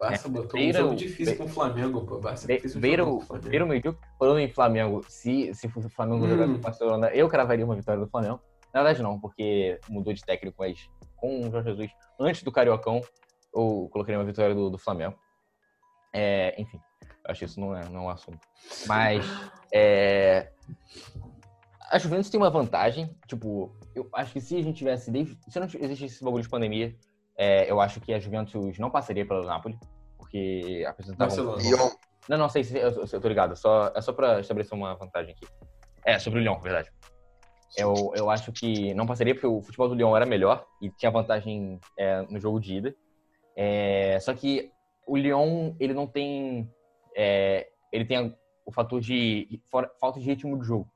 Barça 0.00 0.28
é, 0.28 0.30
botou 0.30 0.58
beira, 0.58 0.78
um 0.78 0.82
jogo 0.84 0.96
difícil 0.96 1.36
com 1.36 1.44
o 1.44 1.48
Flamengo, 1.48 2.06
pô. 2.06 2.18
Barça 2.18 2.46
be, 2.46 2.58
fez 2.58 2.74
um 2.74 2.80
beira, 2.80 3.04
jogo 3.04 3.18
o 3.18 3.20
Flamengo. 3.20 3.50
Beira 3.50 3.64
o 3.66 3.68
meio 3.68 3.98
falando 4.18 4.38
em 4.40 4.48
Flamengo, 4.48 5.04
se, 5.06 5.52
se 5.52 5.68
fosse 5.68 5.88
o 5.88 5.90
Flamengo 5.90 6.24
hum. 6.24 6.28
jogar 6.28 6.46
com 6.46 6.54
o 6.54 6.58
Barcelona, 6.58 7.08
eu 7.08 7.28
cravaria 7.28 7.64
uma 7.64 7.76
vitória 7.76 8.02
do 8.02 8.08
Flamengo. 8.08 8.40
Na 8.72 8.82
verdade, 8.82 9.02
não, 9.02 9.20
porque 9.20 9.78
mudou 9.90 10.14
de 10.14 10.24
técnico, 10.24 10.56
mas 10.58 10.88
com 11.16 11.40
o 11.40 11.50
Jorge 11.50 11.70
Jesus, 11.70 11.90
antes 12.18 12.42
do 12.42 12.50
Cariocão, 12.50 13.02
eu 13.54 13.90
colocaria 13.92 14.18
uma 14.18 14.24
vitória 14.24 14.54
do, 14.54 14.70
do 14.70 14.78
Flamengo. 14.78 15.18
É, 16.14 16.58
enfim, 16.58 16.80
acho 17.26 17.40
que 17.40 17.44
isso 17.44 17.60
não 17.60 17.76
é, 17.76 17.86
não 17.90 18.00
é 18.00 18.04
um 18.04 18.08
assunto. 18.08 18.40
Mas, 18.86 19.22
é, 19.70 20.50
a 21.90 21.98
Juventus 21.98 22.30
tem 22.30 22.40
uma 22.40 22.48
vantagem, 22.48 23.14
tipo, 23.26 23.76
eu 23.94 24.08
acho 24.14 24.32
que 24.32 24.40
se 24.40 24.56
a 24.56 24.62
gente 24.62 24.78
tivesse, 24.78 25.12
se 25.48 25.60
não 25.60 25.66
existisse 25.66 26.14
esse 26.14 26.24
bagulho 26.24 26.42
de 26.42 26.48
pandemia, 26.48 26.96
é, 27.36 27.70
eu 27.70 27.80
acho 27.80 28.00
que 28.00 28.12
a 28.12 28.18
Juventus 28.18 28.78
não 28.78 28.90
passaria 28.90 29.26
pelo 29.26 29.44
Napoli, 29.44 29.78
porque 30.30 30.84
apresentava... 30.86 31.56
Lyon. 31.56 31.90
Não, 32.28 32.38
não, 32.38 32.48
sei, 32.48 32.62
eu, 32.72 32.90
eu, 32.90 33.04
eu 33.12 33.20
tô 33.20 33.28
ligado, 33.28 33.56
só, 33.56 33.92
é 33.94 34.00
só 34.00 34.12
pra 34.12 34.38
estabelecer 34.38 34.74
uma 34.74 34.94
vantagem 34.94 35.34
aqui. 35.34 35.46
É, 36.04 36.18
sobre 36.18 36.38
o 36.38 36.42
Lyon, 36.42 36.60
verdade. 36.60 36.90
Eu, 37.76 38.12
eu 38.14 38.30
acho 38.30 38.52
que 38.52 38.94
não 38.94 39.06
passaria 39.06 39.34
porque 39.34 39.46
o 39.46 39.60
futebol 39.60 39.88
do 39.88 39.94
Lyon 39.94 40.16
era 40.16 40.24
melhor 40.24 40.64
e 40.80 40.90
tinha 40.90 41.10
vantagem 41.10 41.80
é, 41.98 42.22
no 42.22 42.38
jogo 42.38 42.60
de 42.60 42.76
ida. 42.76 42.94
É, 43.56 44.18
só 44.20 44.32
que 44.32 44.70
o 45.06 45.16
Lyon, 45.16 45.74
ele 45.80 45.92
não 45.92 46.06
tem... 46.06 46.72
É, 47.16 47.68
ele 47.92 48.04
tem 48.04 48.36
o 48.64 48.72
fator 48.72 49.00
de 49.00 49.60
falta 50.00 50.20
de 50.20 50.26
ritmo 50.26 50.58
de 50.60 50.66
jogo. 50.66 50.88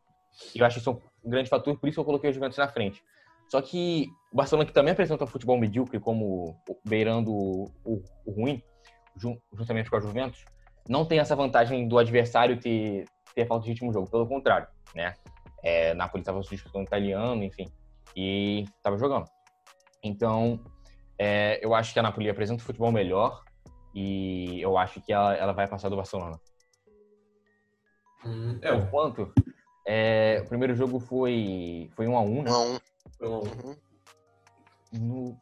E 0.55 0.61
eu 0.61 0.67
acho 0.67 0.79
isso 0.79 1.03
um 1.25 1.31
grande 1.31 1.49
fator, 1.49 1.77
por 1.79 1.89
isso 1.89 1.99
eu 1.99 2.05
coloquei 2.05 2.31
o 2.31 2.33
Juventus 2.33 2.59
na 2.59 2.69
frente. 2.69 3.03
Só 3.49 3.61
que 3.61 4.07
o 4.33 4.37
Barcelona, 4.37 4.67
que 4.67 4.73
também 4.73 4.93
apresenta 4.93 5.27
futebol 5.27 5.59
medíocre, 5.59 5.99
como 5.99 6.57
beirando 6.85 7.33
o, 7.33 7.71
o, 7.85 8.03
o 8.27 8.31
ruim, 8.31 8.63
juntamente 9.17 9.91
com 9.91 9.97
a 9.97 10.01
Juventus, 10.01 10.45
não 10.89 11.05
tem 11.05 11.19
essa 11.19 11.35
vantagem 11.35 11.89
do 11.89 11.99
adversário 11.99 12.59
ter, 12.59 13.05
ter 13.35 13.47
falta 13.47 13.65
de 13.65 13.71
ritmo 13.71 13.89
no 13.89 13.93
jogo. 13.93 14.11
Pelo 14.11 14.27
contrário, 14.27 14.67
né? 14.95 15.15
É, 15.63 15.95
Napoli 15.95 16.21
estava 16.21 16.41
disputando 16.41 16.87
italiano, 16.87 17.43
enfim, 17.43 17.67
e 18.15 18.65
estava 18.77 18.99
jogando. 18.99 19.27
Então, 20.03 20.61
é, 21.19 21.59
eu 21.65 21.75
acho 21.75 21.93
que 21.93 21.99
a 21.99 22.03
Napoli 22.03 22.29
apresenta 22.29 22.63
um 22.63 22.67
futebol 22.67 22.93
melhor 22.93 23.43
e 23.95 24.61
eu 24.61 24.77
acho 24.77 25.01
que 25.01 25.13
ela, 25.13 25.35
ela 25.35 25.53
vai 25.53 25.67
passar 25.67 25.89
do 25.89 25.97
Barcelona. 25.97 26.39
Hum, 28.25 28.59
é. 28.61 28.73
Por 28.73 28.91
quanto? 28.91 29.33
É, 29.87 30.43
o 30.45 30.49
primeiro 30.49 30.75
jogo 30.75 30.99
foi, 30.99 31.91
foi 31.95 32.07
1 32.07 32.17
a 32.17 32.21
1 32.21 32.43
né? 32.43 32.51
1 32.51 32.55
a 32.55 32.59
1 32.61 32.79
Uhum. 33.21 33.77
No... 34.93 35.41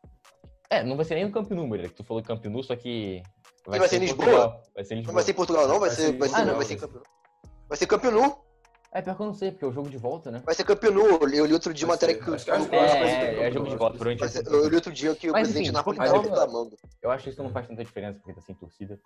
É, 0.70 0.82
não 0.82 0.96
vai 0.96 1.04
ser 1.04 1.14
nem 1.14 1.24
no 1.24 1.32
Camp 1.32 1.50
Nou, 1.50 1.66
Maria, 1.66 1.88
que 1.88 1.94
tu 1.94 2.04
falou 2.04 2.22
Camp 2.22 2.44
Nou, 2.44 2.62
só 2.62 2.76
que... 2.76 3.22
Vai, 3.66 3.78
vai 3.78 3.88
ser, 3.88 3.96
ser 3.96 4.00
Lisboa? 4.00 4.60
Vai 4.74 4.84
ser 4.84 4.94
Lisboa. 4.96 5.12
Não 5.12 5.14
vai 5.14 5.22
ser 5.24 5.30
em 5.30 5.34
Portugal, 5.34 5.68
não? 5.68 5.80
Vai, 5.80 5.88
vai 5.88 5.96
ser, 5.96 6.18
vai 6.18 6.28
ser, 6.28 6.36
ah, 6.36 6.44
não, 6.44 6.56
vai 6.56 6.64
ser 6.64 6.76
Camp 6.76 6.92
Nou. 6.92 7.02
Vai 7.68 7.78
ser 7.78 7.86
Camp 7.86 8.04
Nou. 8.04 8.44
É, 8.94 9.00
pior 9.00 9.16
que 9.16 9.22
eu 9.22 9.26
não 9.26 9.34
sei, 9.34 9.50
porque 9.50 9.64
é 9.64 9.68
o 9.68 9.72
jogo 9.72 9.88
de 9.88 9.96
volta, 9.96 10.30
né? 10.30 10.42
Vai 10.44 10.54
ser 10.54 10.64
Camp 10.64 10.82
Nou. 10.82 11.20
Eu 11.22 11.46
li 11.46 11.52
outro 11.52 11.72
dia 11.72 11.86
uma 11.86 11.94
matéria 11.94 12.14
que... 12.14 12.30
Acho 12.30 12.44
que 12.44 12.50
é, 12.50 12.54
é, 12.54 13.48
é, 13.48 13.50
jogo 13.52 13.68
de 13.68 13.76
volta, 13.76 13.96
provavelmente. 13.96 14.46
Eu 14.46 14.68
li 14.68 14.74
outro 14.74 14.92
dia 14.92 15.14
que 15.14 15.30
o 15.30 15.32
Mas, 15.32 15.42
presidente 15.42 15.68
enfim, 15.68 15.76
Napoli 15.76 15.96
tá 15.96 16.04
reclamando. 16.04 16.76
Eu 17.00 17.10
acho 17.10 17.24
que 17.24 17.30
isso 17.30 17.42
não 17.42 17.50
faz 17.50 17.66
tanta 17.66 17.84
diferença, 17.84 18.18
porque 18.18 18.34
tá 18.34 18.40
sem 18.40 18.54
torcida. 18.54 19.00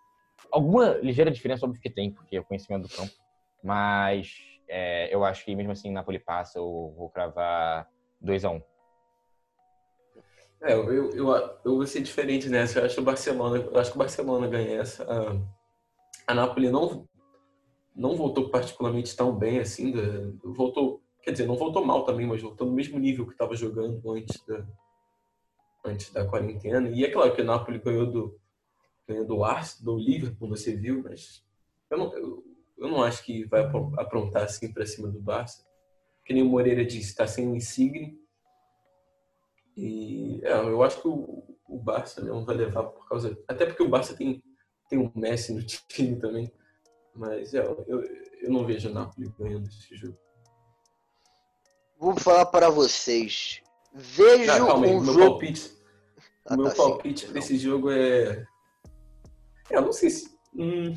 Alguma 0.51 0.95
ligeira 1.03 1.31
diferença, 1.31 1.67
óbvio 1.67 1.81
que 1.81 1.91
tem, 1.91 2.11
porque 2.11 2.37
é 2.37 2.41
o 2.41 2.45
conhecimento 2.45 2.89
do 2.89 2.95
campo. 2.95 3.13
Mas 3.63 4.37
é, 4.69 5.15
eu 5.15 5.25
acho 5.25 5.45
que 5.45 5.55
mesmo 5.55 5.73
assim 5.73 5.91
Napoli 5.91 6.19
passa, 6.19 6.59
eu 6.59 6.95
vou 6.97 7.11
cravar 7.11 7.89
2x1. 8.25 8.63
É, 10.63 10.73
eu, 10.73 10.93
eu, 10.93 11.11
eu, 11.11 11.29
eu 11.65 11.77
vou 11.77 11.87
ser 11.87 12.01
diferente 12.01 12.49
nessa. 12.49 12.79
Eu 12.79 12.87
acho 12.87 12.95
que 12.95 13.01
o 13.01 13.05
Barcelona, 13.05 13.59
eu 13.59 13.79
acho 13.79 13.91
que 13.91 13.97
o 13.97 13.99
Barcelona 13.99 14.47
ganha 14.49 14.81
essa. 14.81 15.05
A, 15.05 16.33
a 16.33 16.35
Napoli 16.35 16.71
não, 16.71 17.07
não 17.95 18.17
voltou 18.17 18.49
particularmente 18.49 19.15
tão 19.15 19.37
bem 19.37 19.59
assim. 19.59 19.93
Da, 19.93 20.03
voltou, 20.43 21.03
quer 21.23 21.33
dizer, 21.33 21.47
não 21.47 21.57
voltou 21.57 21.85
mal 21.85 22.05
também, 22.05 22.27
mas 22.27 22.43
voltou 22.43 22.67
no 22.67 22.73
mesmo 22.73 22.99
nível 22.99 23.27
que 23.27 23.33
estava 23.33 23.55
jogando 23.55 24.01
antes 24.11 24.43
da, 24.47 24.67
antes 25.85 26.13
da 26.13 26.27
quarentena. 26.27 26.89
E 26.89 27.05
é 27.05 27.11
claro 27.11 27.35
que 27.35 27.43
o 27.43 27.45
Napoli 27.45 27.79
ganhou 27.79 28.07
do, 28.07 28.41
ganhou 29.07 29.27
do 29.27 29.45
Arsenal, 29.45 29.95
do 29.95 30.03
Liverpool, 30.03 30.49
você 30.49 30.75
viu, 30.75 31.03
mas 31.03 31.45
eu 31.91 31.99
não, 31.99 32.17
eu, 32.17 32.45
eu 32.79 32.89
não 32.89 33.03
acho 33.03 33.25
que 33.25 33.45
vai 33.45 33.63
aprontar 33.99 34.45
assim 34.45 34.73
para 34.73 34.87
cima 34.87 35.09
do 35.09 35.21
Barça. 35.21 35.65
Que 36.25 36.35
nem 36.35 36.43
o 36.43 36.47
Moreira 36.47 36.85
disse, 36.85 37.11
está 37.11 37.27
sem 37.27 37.47
o 37.47 37.55
Insigne 37.55 38.19
e 39.77 40.41
é, 40.45 40.53
eu 40.53 40.83
acho 40.83 41.01
que 41.03 41.09
o, 41.09 41.45
o 41.69 41.79
Barça 41.79 42.23
não 42.25 42.45
vai 42.45 42.57
levar 42.57 42.85
por 42.85 43.07
causa. 43.09 43.37
Até 43.47 43.67
porque 43.67 43.83
o 43.83 43.89
Barça 43.89 44.17
tem, 44.17 44.43
tem 44.89 44.99
um 44.99 45.11
Messi 45.15 45.53
no 45.53 45.63
time 45.89 46.17
também. 46.17 46.51
Mas 47.15 47.55
é, 47.55 47.59
eu, 47.61 48.03
eu 48.43 48.51
não 48.51 48.65
vejo 48.67 48.89
o 48.91 48.93
Napoli 48.93 49.33
ganhando 49.39 49.69
esse 49.69 49.95
jogo. 49.97 50.17
Vou 51.99 52.15
falar 52.19 52.47
para 52.47 52.69
vocês. 52.71 53.63
Vejo 53.95 54.51
Ah, 54.53 54.57
calma 54.67 54.87
aí, 54.87 54.93
um 54.95 55.01
meu 55.03 55.15
jogo. 55.15 55.31
palpite, 55.31 55.73
Ah, 56.47 56.57
meu 56.57 56.65
tá, 56.67 56.71
sim. 56.73 56.77
palpite 56.77 57.27
para 57.27 57.39
esse 57.39 57.57
jogo 57.57 57.91
é. 57.91 58.47
é, 59.71 59.77
Eu 59.77 59.83
não 59.83 59.93
sei 59.93 60.11
se. 60.11 60.37
Hum... 60.55 60.95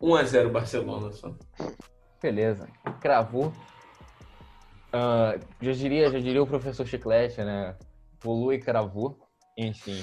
1x0 0.00 0.50
Barcelona 0.50 1.12
só. 1.12 1.34
Beleza. 2.20 2.68
Cravou. 3.00 3.52
Ah, 4.92 5.38
já, 5.60 5.72
diria, 5.72 6.10
já 6.10 6.18
diria 6.18 6.42
o 6.42 6.46
professor 6.46 6.86
Chiclete, 6.86 7.42
né? 7.42 7.76
Pulou 8.20 8.52
e 8.52 8.58
cravou. 8.58 9.18
Enfim. 9.56 10.02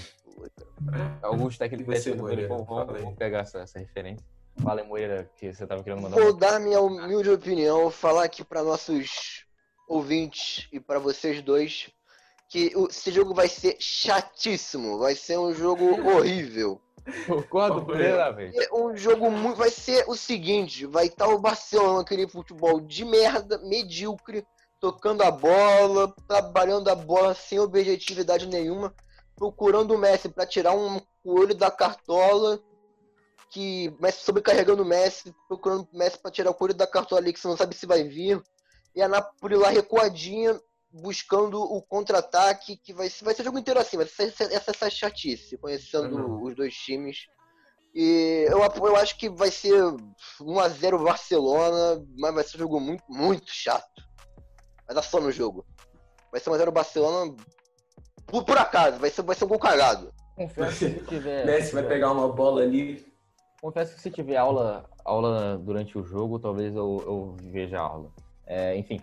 Alguns 1.22 1.58
técnicos 1.58 2.00
você, 2.00 2.12
vão, 2.12 2.28
Moreira? 2.28 2.48
vão, 2.48 2.66
Fala 2.66 2.98
aí. 2.98 3.04
vão 3.04 3.16
pegar 3.16 3.40
essa, 3.40 3.60
essa 3.60 3.80
referência. 3.80 4.26
Fala 4.62 4.82
aí, 4.82 4.88
Moreira, 4.88 5.30
que 5.38 5.54
você 5.54 5.66
tava 5.66 5.84
querendo 5.84 6.02
mandar 6.02 6.16
Vou 6.18 6.32
uma... 6.32 6.40
dar 6.40 6.60
minha 6.60 6.82
humilde 6.82 7.30
opinião, 7.30 7.90
falar 7.90 8.24
aqui 8.26 8.44
para 8.44 8.64
nossos 8.64 9.46
ouvintes 9.88 10.68
e 10.72 10.80
para 10.80 11.00
vocês 11.00 11.42
dois 11.42 11.90
que 12.50 12.72
esse 12.90 13.12
jogo 13.12 13.34
vai 13.34 13.48
ser 13.48 13.78
chatíssimo, 13.80 14.98
vai 14.98 15.16
ser 15.16 15.38
um 15.38 15.54
jogo 15.54 15.86
horrível. 16.10 16.82
Concordo 17.26 17.86
plenamente. 17.86 18.58
É 18.60 18.74
um 18.74 18.96
jogo 18.96 19.32
muito. 19.32 19.58
Vai 19.58 19.70
ser 19.70 20.04
o 20.08 20.16
seguinte: 20.16 20.86
vai 20.86 21.06
estar 21.06 21.28
o 21.28 21.40
Barcelona, 21.40 22.02
aquele 22.02 22.28
futebol 22.28 22.80
de 22.80 23.06
merda, 23.06 23.58
medíocre, 23.60 24.46
tocando 24.80 25.22
a 25.24 25.32
bola, 25.32 26.14
trabalhando 26.28 26.90
a 26.90 26.96
bola 26.96 27.34
sem 27.34 27.60
objetividade 27.60 28.48
nenhuma, 28.48 28.94
procurando 29.36 29.94
o 29.94 29.98
Messi 29.98 30.30
para 30.30 30.46
tirar 30.46 30.74
um 30.74 31.02
coelho 31.24 31.56
da 31.56 31.70
cartola, 31.70 32.60
que 33.52 33.94
Messi 34.00 34.24
sobrecarregando 34.24 34.84
o 34.84 34.86
Messi, 34.86 35.34
procurando 35.48 35.88
o 35.92 35.98
Messi 35.98 36.18
para 36.20 36.32
tirar 36.32 36.52
o 36.52 36.54
coelho 36.54 36.74
da 36.74 36.88
cartola 36.88 37.22
ali, 37.22 37.34
que 37.34 37.40
você 37.40 37.48
não 37.48 37.58
sabe 37.58 37.76
se 37.76 37.86
vai 37.86 38.04
vir, 38.04 38.42
e 38.96 39.02
a 39.02 39.08
Napoli 39.08 39.56
lá 39.56 39.70
recuadinha, 39.70 40.60
buscando 40.92 41.62
o 41.62 41.82
contra-ataque, 41.82 42.78
que 42.78 42.94
vai 42.94 43.10
ser, 43.10 43.24
vai 43.24 43.34
ser 43.34 43.44
o 43.44 43.46
jogo 43.46 43.60
inteiro 43.60 43.80
assim, 43.80 43.98
vai 43.98 44.08
ser 44.08 44.34
essa, 44.42 44.72
essa 44.72 44.90
chatice, 44.90 45.58
conhecendo 45.58 46.16
Uhum. 46.16 46.44
os 46.44 46.56
dois 46.56 46.74
times. 46.74 47.28
E 47.94 48.46
eu, 48.50 48.60
eu 48.60 48.96
acho 48.96 49.18
que 49.18 49.30
vai 49.30 49.52
ser 49.52 49.74
1x0 50.42 51.04
Barcelona, 51.04 52.04
mas 52.18 52.34
vai 52.34 52.44
ser 52.44 52.58
um 52.58 52.60
jogo 52.62 52.80
muito, 52.80 53.04
muito 53.08 53.52
chato. 53.52 54.09
Vai 54.90 54.96
dar 54.96 55.04
só 55.04 55.22
no 55.22 55.32
jogo. 55.32 55.64
Vai 56.32 56.42
ser 56.42 56.50
1x0 56.50 56.72
Barcelona 56.72 57.36
por, 58.26 58.44
por 58.44 58.58
acaso, 58.58 58.98
vai 58.98 59.12
ser, 59.12 59.22
vai 59.22 59.36
ser 59.36 59.46
um 59.46 59.50
gol 59.50 59.60
cagado. 59.60 60.12
Confesso 60.36 60.80
que 60.80 61.00
se 61.00 61.06
tiver... 61.06 61.46
Messi 61.46 61.76
vai 61.76 61.84
pegar 61.84 62.12
uma 62.12 62.28
bola 62.28 62.64
ali. 62.64 63.06
Confesso 63.62 63.94
que 63.94 64.02
se 64.02 64.10
tiver 64.10 64.38
aula, 64.38 64.90
aula 65.06 65.60
durante 65.60 65.96
o 65.96 66.04
jogo, 66.04 66.40
talvez 66.40 66.76
eu, 66.76 67.04
eu 67.06 67.36
veja 67.52 67.78
a 67.78 67.84
aula. 67.84 68.12
É, 68.48 68.76
enfim. 68.78 69.00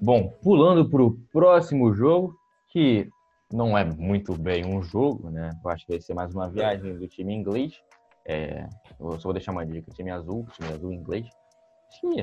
Bom, 0.00 0.28
pulando 0.40 0.88
para 0.88 1.02
o 1.02 1.18
próximo 1.32 1.92
jogo, 1.92 2.36
que 2.68 3.10
não 3.52 3.76
é 3.76 3.84
muito 3.84 4.34
bem 4.38 4.64
um 4.64 4.84
jogo, 4.84 5.30
né? 5.30 5.50
Eu 5.64 5.70
acho 5.70 5.84
que 5.84 5.92
vai 5.94 6.00
ser 6.00 6.14
mais 6.14 6.32
uma 6.32 6.48
viagem 6.48 6.96
do 6.96 7.08
time 7.08 7.34
inglês. 7.34 7.72
É, 8.24 8.68
eu 9.00 9.18
só 9.18 9.24
vou 9.24 9.32
deixar 9.32 9.50
uma 9.50 9.66
dica: 9.66 9.90
time 9.92 10.12
azul, 10.12 10.46
time 10.52 10.72
azul 10.72 10.92
inglês. 10.92 11.26
Que 12.00 12.20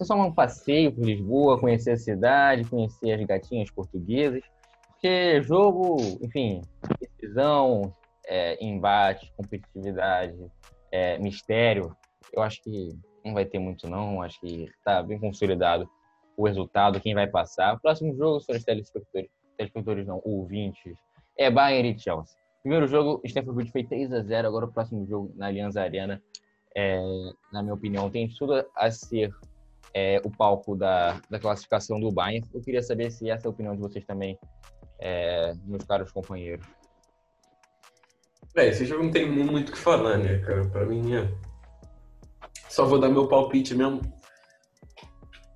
é 0.00 0.04
só 0.04 0.14
um 0.14 0.32
passeio 0.32 0.92
por 0.92 1.04
Lisboa, 1.04 1.58
conhecer 1.58 1.92
a 1.92 1.96
cidade, 1.96 2.68
conhecer 2.68 3.12
as 3.12 3.26
gatinhas 3.26 3.70
portuguesas. 3.70 4.42
Porque 4.88 5.42
jogo, 5.42 5.96
enfim, 6.22 6.62
decisão, 7.00 7.92
é, 8.26 8.62
embate, 8.64 9.32
competitividade, 9.36 10.34
é, 10.90 11.18
mistério, 11.18 11.94
eu 12.32 12.42
acho 12.42 12.62
que 12.62 12.88
não 13.24 13.34
vai 13.34 13.44
ter 13.44 13.58
muito 13.58 13.88
não, 13.88 14.22
acho 14.22 14.40
que 14.40 14.64
está 14.64 15.02
bem 15.02 15.18
consolidado 15.18 15.88
o 16.36 16.46
resultado, 16.46 17.00
quem 17.00 17.14
vai 17.14 17.26
passar. 17.26 17.74
O 17.74 17.80
próximo 17.80 18.14
jogo 18.16 18.36
os 18.36 18.46
telespectadores, 18.46 19.30
telespectadores 19.56 20.06
não, 20.06 20.20
ouvintes, 20.24 20.96
é 21.38 21.50
Bayern 21.50 21.90
e 21.90 21.98
Chelsea. 21.98 22.36
Primeiro 22.62 22.86
jogo, 22.86 23.20
Stanford 23.24 23.56
Bridge 23.56 23.72
foi 23.72 23.84
3 23.84 24.12
a 24.12 24.22
0 24.22 24.48
agora 24.48 24.64
o 24.64 24.72
próximo 24.72 25.06
jogo 25.06 25.32
na 25.36 25.46
Allianz 25.46 25.76
Arena, 25.76 26.22
é, 26.76 27.00
na 27.52 27.62
minha 27.62 27.74
opinião, 27.74 28.10
tem 28.10 28.28
tudo 28.28 28.64
a 28.74 28.90
ser 28.90 29.32
é, 29.94 30.20
o 30.24 30.30
palco 30.30 30.74
da, 30.76 31.20
da 31.30 31.38
classificação 31.38 32.00
do 32.00 32.10
Bayern. 32.10 32.46
Eu 32.52 32.60
queria 32.60 32.82
saber 32.82 33.10
se 33.10 33.30
essa 33.30 33.46
é 33.46 33.48
a 33.48 33.50
opinião 33.50 33.74
de 33.74 33.80
vocês 33.80 34.04
também, 34.04 34.38
é, 34.98 35.54
meus 35.64 35.84
caros 35.84 36.10
companheiros. 36.10 36.66
É, 38.56 38.68
esse 38.68 38.84
jogo 38.84 39.04
não 39.04 39.10
tem 39.10 39.30
muito 39.30 39.70
o 39.70 39.72
que 39.72 39.78
falar, 39.78 40.18
né, 40.18 40.38
cara? 40.38 40.68
Pra 40.68 40.86
mim 40.86 41.14
é. 41.14 41.28
Só 42.68 42.84
vou 42.84 42.98
dar 42.98 43.08
meu 43.08 43.28
palpite 43.28 43.74
mesmo. 43.74 44.00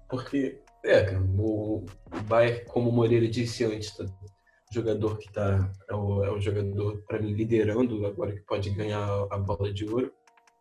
Porque, 0.09 0.61
é, 0.85 1.05
cara, 1.05 1.21
o 1.21 1.85
Bayern, 2.27 2.65
como 2.67 2.91
o 2.91 2.93
Moreira 2.93 3.29
disse 3.29 3.65
antes, 3.65 3.97
tá, 3.97 4.05
o 4.05 4.75
jogador 4.75 5.19
que 5.19 5.31
tá. 5.33 5.71
É 5.89 5.95
o, 5.95 6.25
é 6.25 6.31
o 6.31 6.41
jogador, 6.41 7.03
pra 7.07 7.21
mim, 7.21 7.33
liderando 7.33 8.05
agora 8.07 8.33
que 8.33 8.41
pode 8.43 8.71
ganhar 8.71 9.27
a 9.31 9.39
bola 9.39 9.73
de 9.73 9.85
ouro. 9.85 10.13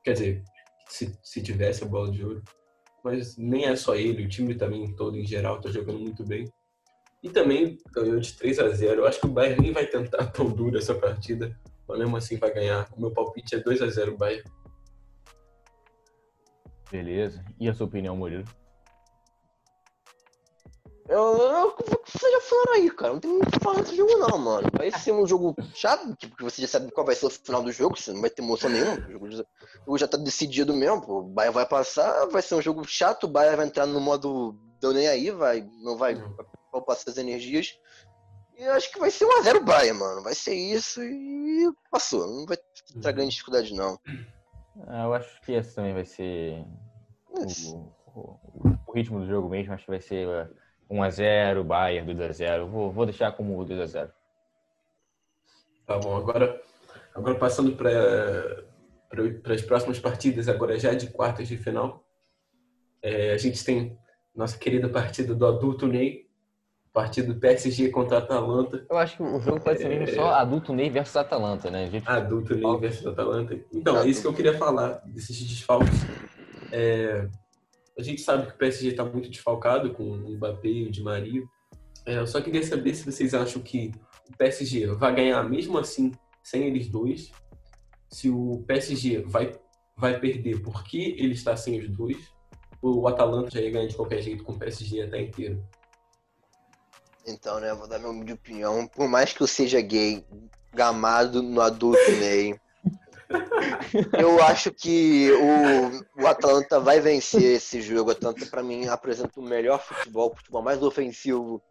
Quer 0.07 0.13
dizer, 0.13 0.43
se, 0.87 1.19
se 1.21 1.43
tivesse 1.43 1.83
a 1.83 1.85
bola 1.85 2.09
de 2.09 2.23
ouro. 2.23 2.41
Mas 3.03 3.35
nem 3.35 3.65
é 3.65 3.75
só 3.75 3.93
ele, 3.93 4.23
o 4.23 4.29
time 4.29 4.55
também 4.55 4.95
todo 4.95 5.17
em 5.17 5.25
geral 5.25 5.59
tá 5.59 5.69
jogando 5.69 5.99
muito 5.99 6.23
bem. 6.25 6.49
E 7.21 7.29
também 7.29 7.77
ganhou 7.91 8.17
de 8.17 8.31
3 8.31 8.57
a 8.59 8.69
0 8.69 9.01
Eu 9.01 9.05
acho 9.05 9.19
que 9.19 9.27
o 9.27 9.29
Bayern 9.29 9.61
nem 9.61 9.73
vai 9.73 9.85
tentar 9.85 10.27
tão 10.31 10.49
duro 10.49 10.77
essa 10.77 10.95
partida. 10.95 11.59
Mas 11.85 11.99
mesmo 11.99 12.15
assim 12.15 12.37
vai 12.37 12.53
ganhar. 12.53 12.87
O 12.95 13.01
meu 13.01 13.11
palpite 13.11 13.55
é 13.55 13.59
2 13.59 13.81
a 13.81 13.89
0 13.89 14.15
Bayern. 14.15 14.49
Beleza. 16.89 17.43
E 17.59 17.67
a 17.67 17.73
sua 17.73 17.87
opinião, 17.87 18.15
Murilo? 18.15 18.45
Eu, 21.09 21.37
eu, 21.37 21.67
o 21.69 21.71
que 21.73 22.11
vocês 22.11 22.31
já 22.33 22.41
falaram 22.41 22.73
aí, 22.73 22.91
cara. 22.91 23.13
Não 23.13 23.19
tem 23.19 23.31
muito 23.31 23.47
o 23.47 23.51
que 23.51 23.59
falar 23.63 23.81
desse 23.81 23.95
jogo, 23.95 24.17
não, 24.17 24.37
mano. 24.37 24.67
Vai 24.77 24.91
ser 24.91 25.13
um 25.13 25.25
jogo 25.25 25.55
chato, 25.73 26.13
tipo, 26.15 26.35
que 26.35 26.43
você 26.43 26.61
já 26.61 26.67
sabe 26.67 26.91
qual 26.91 27.05
vai 27.05 27.15
ser 27.15 27.27
o 27.27 27.29
final 27.29 27.63
do 27.63 27.71
jogo, 27.71 27.97
você 27.97 28.11
não 28.11 28.19
vai 28.21 28.29
ter 28.29 28.41
emoção 28.41 28.69
nenhuma. 28.69 28.97
O 29.07 29.11
jogo 29.11 29.31
já, 29.31 29.41
o 29.43 29.85
jogo 29.85 29.97
já 29.97 30.07
tá 30.07 30.17
decidido 30.17 30.73
mesmo, 30.73 31.01
pô. 31.01 31.19
O 31.19 31.23
Bayern 31.23 31.53
vai 31.53 31.65
passar, 31.65 32.25
vai 32.27 32.41
ser 32.41 32.55
um 32.55 32.61
jogo 32.61 32.83
chato, 32.85 33.23
o 33.23 33.27
Bayern 33.29 33.55
vai 33.55 33.65
entrar 33.67 33.85
no 33.85 34.01
modo 34.01 34.57
deu 34.81 34.93
nem 34.93 35.07
aí, 35.07 35.31
vai, 35.31 35.67
não 35.81 35.97
vai 35.97 36.15
poupar 36.71 36.95
suas 36.97 37.17
energias. 37.17 37.73
E 38.57 38.63
eu 38.63 38.73
acho 38.73 38.91
que 38.91 38.99
vai 38.99 39.09
ser 39.09 39.25
1x0 39.25 39.63
Bayern, 39.63 39.99
mano. 39.99 40.21
Vai 40.23 40.35
ser 40.35 40.55
isso 40.55 41.01
e 41.01 41.71
passou. 41.89 42.27
Não 42.27 42.45
vai 42.45 42.57
ter 43.01 43.13
grande 43.13 43.31
dificuldade, 43.31 43.73
não. 43.73 43.97
Ah, 44.87 45.05
eu 45.05 45.13
acho 45.13 45.41
que 45.41 45.53
esse 45.53 45.73
também 45.73 45.93
vai 45.93 46.05
ser 46.05 46.65
o, 47.29 47.41
o- 48.15 48.39
o 48.85 48.91
ritmo 48.93 49.19
do 49.19 49.27
jogo 49.27 49.47
mesmo. 49.49 49.73
Acho 49.73 49.85
que 49.85 49.91
vai 49.91 50.01
ser 50.01 50.27
uh, 50.27 50.53
1x0, 50.89 51.63
Bayern 51.63 52.13
2x0. 52.13 52.65
Vou, 52.65 52.91
vou 52.91 53.05
deixar 53.05 53.31
como 53.31 53.65
2x0. 53.65 54.09
Tá 55.85 55.97
bom, 55.99 56.17
agora, 56.17 56.61
agora 57.15 57.35
passando 57.35 57.71
para 57.73 59.53
as 59.53 59.61
próximas 59.61 59.99
partidas, 59.99 60.49
agora 60.49 60.77
já 60.77 60.93
de 60.93 61.07
quartas 61.07 61.47
de 61.47 61.57
final. 61.57 62.03
É, 63.01 63.31
a 63.33 63.37
gente 63.37 63.63
tem 63.63 63.97
nossa 64.35 64.57
querida 64.57 64.89
partida 64.89 65.33
do 65.33 65.45
adulto 65.45 65.87
Ney, 65.87 66.27
partida 66.91 67.33
do 67.33 67.39
PSG 67.39 67.89
contra 67.89 68.17
a 68.17 68.19
Atalanta. 68.19 68.85
Eu 68.89 68.97
acho 68.97 69.17
que 69.17 69.23
o 69.23 69.39
jogo 69.39 69.61
pode 69.61 69.79
ser 69.79 69.87
mesmo 69.87 70.15
só 70.15 70.33
adulto 70.33 70.73
Ney 70.73 70.89
versus 70.89 71.15
Atalanta, 71.15 71.71
né? 71.71 71.89
Gente, 71.89 72.07
Adulto 72.07 72.55
Ney 72.55 72.77
versus 72.79 73.07
Atalanta. 73.07 73.57
Então, 73.73 73.97
é 73.97 74.07
isso 74.07 74.21
que 74.21 74.27
eu 74.27 74.33
queria 74.33 74.57
falar, 74.57 75.01
desses 75.05 75.39
desfalques. 75.39 76.01
É, 76.71 77.29
a 77.97 78.03
gente 78.03 78.21
sabe 78.21 78.45
que 78.45 78.53
o 78.53 78.57
PSG 78.57 78.89
está 78.89 79.03
muito 79.03 79.29
desfalcado 79.29 79.91
com 79.93 80.03
o 80.03 80.29
Mbappé 80.35 80.67
e 80.67 80.85
o 80.85 80.91
Di 80.91 81.01
Maria. 81.01 81.43
É, 82.05 82.19
eu 82.19 82.27
só 82.27 82.39
queria 82.39 82.63
saber 82.63 82.93
se 82.93 83.03
vocês 83.03 83.33
acham 83.33 83.61
que 83.61 83.91
o 84.29 84.37
PSG 84.37 84.87
vai 84.95 85.15
ganhar 85.15 85.43
mesmo 85.43 85.77
assim, 85.77 86.11
sem 86.43 86.67
eles 86.67 86.87
dois. 86.89 87.31
Se 88.09 88.29
o 88.29 88.63
PSG 88.67 89.23
vai, 89.23 89.51
vai 89.95 90.19
perder 90.19 90.61
porque 90.61 91.15
ele 91.17 91.33
está 91.33 91.57
sem 91.57 91.79
os 91.79 91.89
dois. 91.89 92.17
Ou 92.81 93.01
o 93.01 93.07
Atalanta 93.07 93.49
já 93.49 93.59
ia 93.59 93.71
ganhar 93.71 93.87
de 93.87 93.95
qualquer 93.95 94.21
jeito 94.21 94.43
com 94.43 94.53
o 94.53 94.59
PSG 94.59 95.01
até 95.01 95.21
inteiro. 95.21 95.63
Então, 97.25 97.59
né, 97.59 97.73
vou 97.73 97.89
dar 97.89 97.99
minha 97.99 98.35
opinião. 98.35 98.87
Por 98.87 99.09
mais 99.09 99.33
que 99.33 99.41
eu 99.41 99.47
seja 99.47 99.81
gay, 99.81 100.23
gamado 100.73 101.41
no 101.41 101.59
adulto 101.59 102.11
Ney, 102.19 102.57
eu 104.19 104.43
acho 104.43 104.71
que 104.71 105.31
o, 105.31 106.23
o 106.23 106.27
Atlanta 106.27 106.79
vai 106.79 106.99
vencer 106.99 107.55
esse 107.55 107.81
jogo. 107.81 108.09
O 108.09 108.13
Atlanta, 108.13 108.45
pra 108.45 108.63
mim, 108.63 108.87
apresenta 108.87 109.39
o 109.39 109.43
melhor 109.43 109.81
futebol, 109.81 110.31
o 110.31 110.35
futebol 110.35 110.61
mais 110.61 110.81
ofensivo 110.81 111.61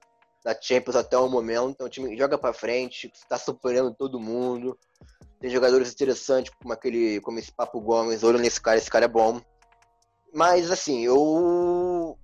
da 0.44 0.56
Champions 0.60 0.96
até 0.96 1.16
o 1.16 1.28
momento. 1.28 1.80
É 1.80 1.84
um 1.84 1.88
time 1.88 2.16
joga 2.16 2.38
pra 2.38 2.52
frente, 2.52 3.10
está 3.14 3.38
superando 3.38 3.94
todo 3.94 4.20
mundo. 4.20 4.78
Tem 5.40 5.50
jogadores 5.50 5.92
interessantes, 5.92 6.52
como 6.60 6.72
aquele, 6.72 7.20
como 7.20 7.38
esse 7.38 7.52
Papo 7.52 7.80
Gomes. 7.80 8.22
Olho 8.24 8.38
nesse 8.38 8.60
cara, 8.60 8.78
esse 8.78 8.90
cara 8.90 9.04
é 9.04 9.08
bom. 9.08 9.40
Mas, 10.34 10.70
assim, 10.70 11.04
eu 11.04 12.18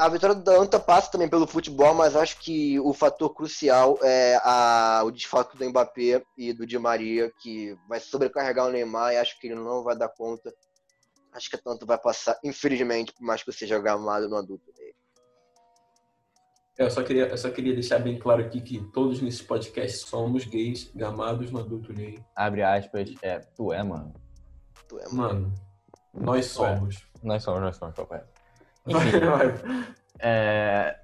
a 0.00 0.08
vitória 0.08 0.34
do 0.34 0.40
Atalanta 0.40 0.80
passa 0.80 1.12
também 1.12 1.28
pelo 1.28 1.46
futebol, 1.46 1.92
mas 1.92 2.16
acho 2.16 2.38
que 2.38 2.80
o 2.80 2.94
fator 2.94 3.34
crucial 3.34 3.98
é 4.02 4.40
a, 4.42 5.02
o 5.04 5.10
desfalque 5.10 5.58
do 5.58 5.68
Mbappé 5.68 6.22
e 6.38 6.54
do 6.54 6.66
Di 6.66 6.78
Maria, 6.78 7.30
que 7.42 7.76
vai 7.86 8.00
sobrecarregar 8.00 8.66
o 8.66 8.70
Neymar 8.70 9.12
e 9.12 9.18
acho 9.18 9.38
que 9.38 9.48
ele 9.48 9.56
não 9.56 9.84
vai 9.84 9.94
dar 9.94 10.08
conta. 10.08 10.54
Acho 11.34 11.50
que 11.50 11.56
a 11.56 11.58
Atalanta 11.58 11.84
vai 11.84 11.98
passar, 11.98 12.38
infelizmente, 12.42 13.12
por 13.12 13.22
mais 13.22 13.42
que 13.42 13.50
eu 13.50 13.52
seja 13.52 13.78
gamado 13.78 14.26
no 14.26 14.36
adulto 14.36 14.72
dele. 14.72 14.96
É, 16.78 16.84
eu 16.84 16.90
só, 16.90 17.02
queria, 17.02 17.26
eu 17.26 17.36
só 17.36 17.50
queria 17.50 17.74
deixar 17.74 17.98
bem 17.98 18.18
claro 18.18 18.42
aqui 18.42 18.62
que 18.62 18.82
todos 18.92 19.20
nesses 19.20 19.42
podcasts 19.42 20.00
somos 20.00 20.46
gays, 20.46 20.90
gamados 20.94 21.50
no 21.50 21.60
adulto 21.60 21.92
gay. 21.92 22.18
Abre 22.34 22.62
aspas, 22.62 23.12
é, 23.20 23.38
tu 23.38 23.70
é, 23.70 23.82
mano. 23.82 24.14
Tu 24.88 24.98
é, 24.98 25.04
mano. 25.12 25.52
mano 25.52 25.54
nós 26.14 26.46
somos. 26.46 27.06
Nós 27.22 27.42
somos, 27.42 27.60
nós 27.60 27.76
somos, 27.76 27.94
papai. 27.94 28.24
É, 30.18 30.96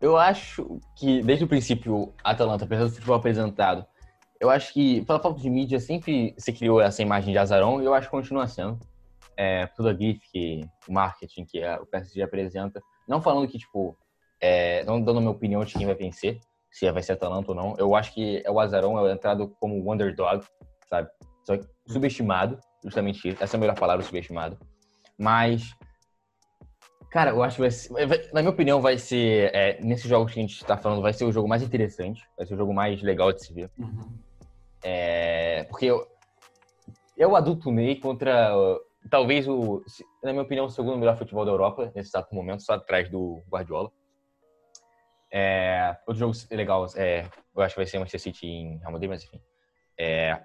eu 0.00 0.16
acho 0.16 0.80
que 0.96 1.22
desde 1.22 1.44
o 1.44 1.48
princípio, 1.48 2.14
a 2.22 2.30
Atalanta, 2.30 2.64
apesar 2.64 2.84
do 2.84 2.90
futebol 2.90 3.16
apresentado, 3.16 3.86
eu 4.40 4.50
acho 4.50 4.72
que 4.72 5.02
pela 5.04 5.18
falta 5.18 5.40
de 5.40 5.48
mídia 5.48 5.80
sempre 5.80 6.34
se 6.36 6.52
criou 6.52 6.80
essa 6.80 7.02
imagem 7.02 7.32
de 7.32 7.38
azarão 7.38 7.80
e 7.80 7.84
eu 7.84 7.94
acho 7.94 8.06
que 8.08 8.10
continua 8.10 8.46
sendo. 8.46 8.78
É, 9.36 9.66
tudo 9.68 9.88
a 9.88 9.94
GIF, 9.94 10.20
o 10.88 10.92
marketing 10.92 11.44
que 11.44 11.62
o 11.64 11.86
PSG 11.86 12.22
apresenta. 12.22 12.82
Não 13.08 13.20
falando 13.20 13.48
que, 13.48 13.58
tipo, 13.58 13.96
é, 14.40 14.84
não 14.84 15.00
dando 15.00 15.18
a 15.18 15.20
minha 15.20 15.30
opinião 15.30 15.64
de 15.64 15.74
quem 15.74 15.86
vai 15.86 15.94
vencer, 15.94 16.40
se 16.70 16.90
vai 16.90 17.02
ser 17.02 17.12
Atalanta 17.12 17.52
ou 17.52 17.54
não. 17.54 17.74
Eu 17.78 17.94
acho 17.94 18.12
que 18.12 18.42
é 18.44 18.50
o 18.50 18.60
azarão, 18.60 19.06
é 19.06 19.12
entrado 19.12 19.48
como 19.60 19.92
underdog, 19.92 20.44
sabe? 20.88 21.08
Só 21.44 21.56
que 21.56 21.66
subestimado, 21.86 22.58
justamente 22.84 23.28
isso. 23.28 23.42
Essa 23.42 23.56
é 23.56 23.58
a 23.58 23.60
melhor 23.60 23.78
palavra, 23.78 24.04
subestimado. 24.04 24.58
Mas 25.18 25.74
Cara, 27.10 27.30
eu 27.30 27.42
acho 27.42 27.56
que 27.56 27.62
vai 27.62 27.70
ser, 27.70 27.92
na 28.32 28.42
minha 28.42 28.50
opinião, 28.50 28.80
vai 28.80 28.98
ser, 28.98 29.54
é, 29.54 29.80
nesses 29.80 30.06
jogos 30.06 30.32
que 30.32 30.38
a 30.38 30.42
gente 30.42 30.56
está 30.56 30.76
falando, 30.76 31.00
vai 31.00 31.12
ser 31.12 31.24
o 31.24 31.32
jogo 31.32 31.48
mais 31.48 31.62
interessante, 31.62 32.22
vai 32.36 32.46
ser 32.46 32.54
o 32.54 32.56
jogo 32.56 32.74
mais 32.74 33.00
legal 33.02 33.32
de 33.32 33.42
se 33.42 33.54
ver. 33.54 33.70
Uhum. 33.78 34.18
É, 34.82 35.64
porque 35.64 35.86
eu, 35.86 36.06
é 37.16 37.26
o 37.26 37.36
adulto 37.36 37.70
Ney 37.70 37.96
contra, 37.96 38.52
talvez, 39.10 39.48
o, 39.48 39.82
na 40.22 40.32
minha 40.32 40.42
opinião, 40.42 40.66
o 40.66 40.70
segundo 40.70 40.98
melhor 40.98 41.16
futebol 41.16 41.44
da 41.44 41.52
Europa, 41.52 41.90
nesse 41.94 42.10
exato 42.10 42.34
momento, 42.34 42.62
só 42.62 42.74
atrás 42.74 43.08
do 43.08 43.42
Guardiola. 43.50 43.90
É, 45.32 45.96
outro 46.06 46.20
jogo 46.20 46.34
legal, 46.50 46.86
é, 46.96 47.28
eu 47.54 47.62
acho 47.62 47.74
que 47.74 47.80
vai 47.80 47.86
ser 47.86 47.98
Manchester 47.98 48.20
City 48.20 48.46
em 48.46 48.78
Real 48.78 48.92
Madrid, 48.92 49.10
mas 49.10 49.24
enfim. 49.24 49.40
É, 49.98 50.38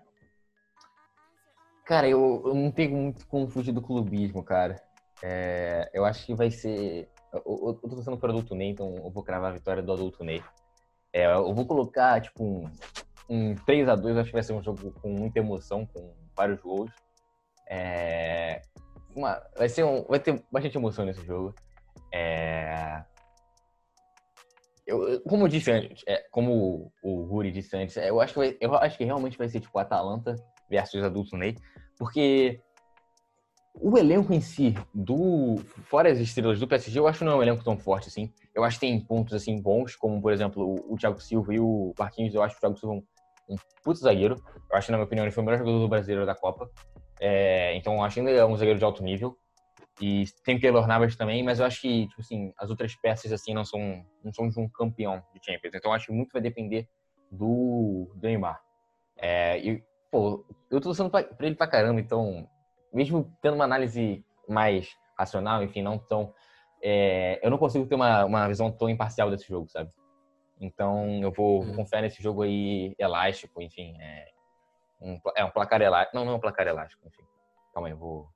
cara, 1.85 2.07
eu, 2.07 2.41
eu 2.45 2.53
não 2.55 2.71
tenho 2.71 2.95
muito 2.95 3.27
como 3.27 3.49
fugir 3.49 3.73
do 3.73 3.81
clubismo, 3.81 4.41
cara. 4.43 4.81
É, 5.23 5.89
eu 5.93 6.05
acho 6.05 6.25
que 6.25 6.33
vai 6.33 6.49
ser. 6.49 7.09
Eu, 7.33 7.41
eu, 7.45 7.73
tô 7.73 7.95
torcendo 7.95 8.17
pro 8.17 8.29
adulto 8.29 8.55
Ney, 8.55 8.69
então 8.69 8.95
eu 8.95 9.09
vou 9.09 9.23
cravar 9.23 9.51
a 9.51 9.53
vitória 9.53 9.83
do 9.83 9.93
adulto 9.93 10.23
Ney. 10.23 10.43
É, 11.13 11.25
eu 11.25 11.53
vou 11.53 11.65
colocar, 11.65 12.21
tipo, 12.21 12.43
um, 12.43 12.71
um 13.29 13.55
3x2. 13.55 14.17
Acho 14.17 14.27
que 14.27 14.33
vai 14.33 14.43
ser 14.43 14.53
um 14.53 14.63
jogo 14.63 14.91
com 15.01 15.09
muita 15.09 15.39
emoção, 15.39 15.85
com 15.85 16.13
vários 16.35 16.59
gols. 16.61 16.91
É, 17.69 18.61
uma, 19.15 19.41
vai, 19.57 19.69
ser 19.69 19.83
um, 19.83 20.03
vai 20.03 20.19
ter 20.19 20.43
bastante 20.51 20.77
emoção 20.77 21.05
nesse 21.05 21.23
jogo. 21.25 21.53
É, 22.13 23.03
eu, 24.85 25.21
como 25.21 25.45
eu 25.45 25.47
disse 25.47 25.71
antes, 25.71 26.03
é, 26.05 26.17
como 26.31 26.91
o 27.01 27.23
Ruri 27.23 27.51
disse 27.51 27.75
antes, 27.77 27.95
eu 27.97 28.19
acho, 28.19 28.33
que 28.33 28.39
vai, 28.39 28.57
eu 28.59 28.75
acho 28.75 28.97
que 28.97 29.05
realmente 29.05 29.37
vai 29.37 29.47
ser 29.47 29.61
tipo 29.61 29.77
Atalanta 29.79 30.35
versus 30.69 31.03
Adulto 31.03 31.37
Ney, 31.37 31.55
porque 31.97 32.61
o 33.73 33.97
elenco 33.97 34.33
em 34.33 34.41
si, 34.41 34.75
do 34.93 35.57
fora 35.85 36.11
as 36.11 36.19
estrelas 36.19 36.59
do 36.59 36.67
PSG, 36.67 36.99
eu 36.99 37.07
acho 37.07 37.19
que 37.19 37.25
não 37.25 37.33
é 37.33 37.35
um 37.35 37.41
elenco 37.41 37.63
tão 37.63 37.77
forte 37.77 38.09
assim. 38.09 38.31
Eu 38.53 38.63
acho 38.63 38.79
que 38.79 38.85
tem 38.85 38.99
pontos 38.99 39.33
assim 39.33 39.61
bons, 39.61 39.95
como 39.95 40.21
por 40.21 40.33
exemplo 40.33 40.63
o, 40.63 40.93
o 40.93 40.97
Thiago 40.97 41.19
Silva 41.21 41.53
e 41.53 41.59
o 41.59 41.93
Marquinhos. 41.97 42.35
Eu 42.35 42.43
acho 42.43 42.55
que 42.55 42.59
o 42.59 42.61
Thiago 42.61 42.77
Silva 42.77 42.95
é 42.95 42.97
um, 42.97 43.53
um 43.53 43.57
puto 43.83 43.99
zagueiro. 43.99 44.35
Eu 44.69 44.77
acho 44.77 44.87
que, 44.87 44.91
na 44.91 44.97
minha 44.97 45.05
opinião, 45.05 45.25
ele 45.25 45.31
foi 45.31 45.41
o 45.41 45.45
melhor 45.45 45.59
jogador 45.59 45.79
do 45.79 45.87
brasileiro 45.87 46.25
da 46.25 46.35
Copa. 46.35 46.69
É, 47.19 47.75
então, 47.75 47.95
eu 47.95 48.03
acho 48.03 48.15
que 48.15 48.19
ainda 48.19 48.31
é 48.31 48.45
um 48.45 48.55
zagueiro 48.55 48.79
de 48.79 48.85
alto 48.85 49.03
nível. 49.03 49.37
E 49.99 50.25
tem 50.43 50.57
o 50.57 50.59
Keylor 50.59 50.87
Navas 50.87 51.15
também, 51.15 51.43
mas 51.43 51.59
eu 51.59 51.65
acho 51.65 51.81
que, 51.81 52.07
tipo 52.07 52.21
assim, 52.21 52.51
as 52.57 52.69
outras 52.69 52.95
peças, 52.95 53.31
assim, 53.31 53.53
não 53.53 53.63
são, 53.63 54.03
não 54.23 54.33
são 54.33 54.49
de 54.49 54.59
um 54.59 54.67
campeão 54.67 55.21
de 55.33 55.39
Champions. 55.43 55.73
Então, 55.75 55.91
eu 55.91 55.95
acho 55.95 56.07
que 56.07 56.11
muito 56.11 56.33
vai 56.33 56.41
depender 56.41 56.87
do, 57.31 58.11
do 58.15 58.27
Neymar. 58.27 58.59
É, 59.17 59.59
e, 59.59 59.83
pô, 60.11 60.45
eu 60.69 60.79
tô 60.79 60.89
torcendo 60.89 61.09
pra, 61.09 61.23
pra 61.23 61.45
ele 61.45 61.55
pra 61.55 61.67
caramba, 61.67 61.99
então 62.01 62.47
mesmo 62.93 63.31
tendo 63.41 63.55
uma 63.55 63.65
análise 63.65 64.25
mais 64.47 64.95
racional, 65.17 65.63
enfim, 65.63 65.81
não 65.81 65.97
tão. 65.97 66.33
É, 66.83 67.39
eu 67.43 67.49
não 67.49 67.57
consigo 67.57 67.85
ter 67.85 67.95
uma, 67.95 68.25
uma 68.25 68.47
visão 68.47 68.71
tão 68.71 68.89
imparcial 68.89 69.29
desse 69.29 69.47
jogo, 69.47 69.69
sabe? 69.69 69.91
Então 70.59 71.21
eu 71.21 71.31
vou, 71.31 71.63
vou 71.63 71.75
confiar 71.75 72.01
nesse 72.01 72.21
jogo 72.21 72.43
aí 72.43 72.95
elástico, 72.99 73.61
enfim. 73.61 73.95
É 73.99 74.31
um, 75.01 75.19
é 75.35 75.43
um 75.43 75.49
placar 75.49 75.81
elástico. 75.81 76.15
Não, 76.15 76.25
não 76.25 76.33
é 76.33 76.35
um 76.35 76.39
placar 76.39 76.67
elástico, 76.67 77.07
enfim. 77.07 77.23
Calma 77.73 77.87
aí, 77.87 77.93
eu 77.93 77.97
vou. 77.97 78.29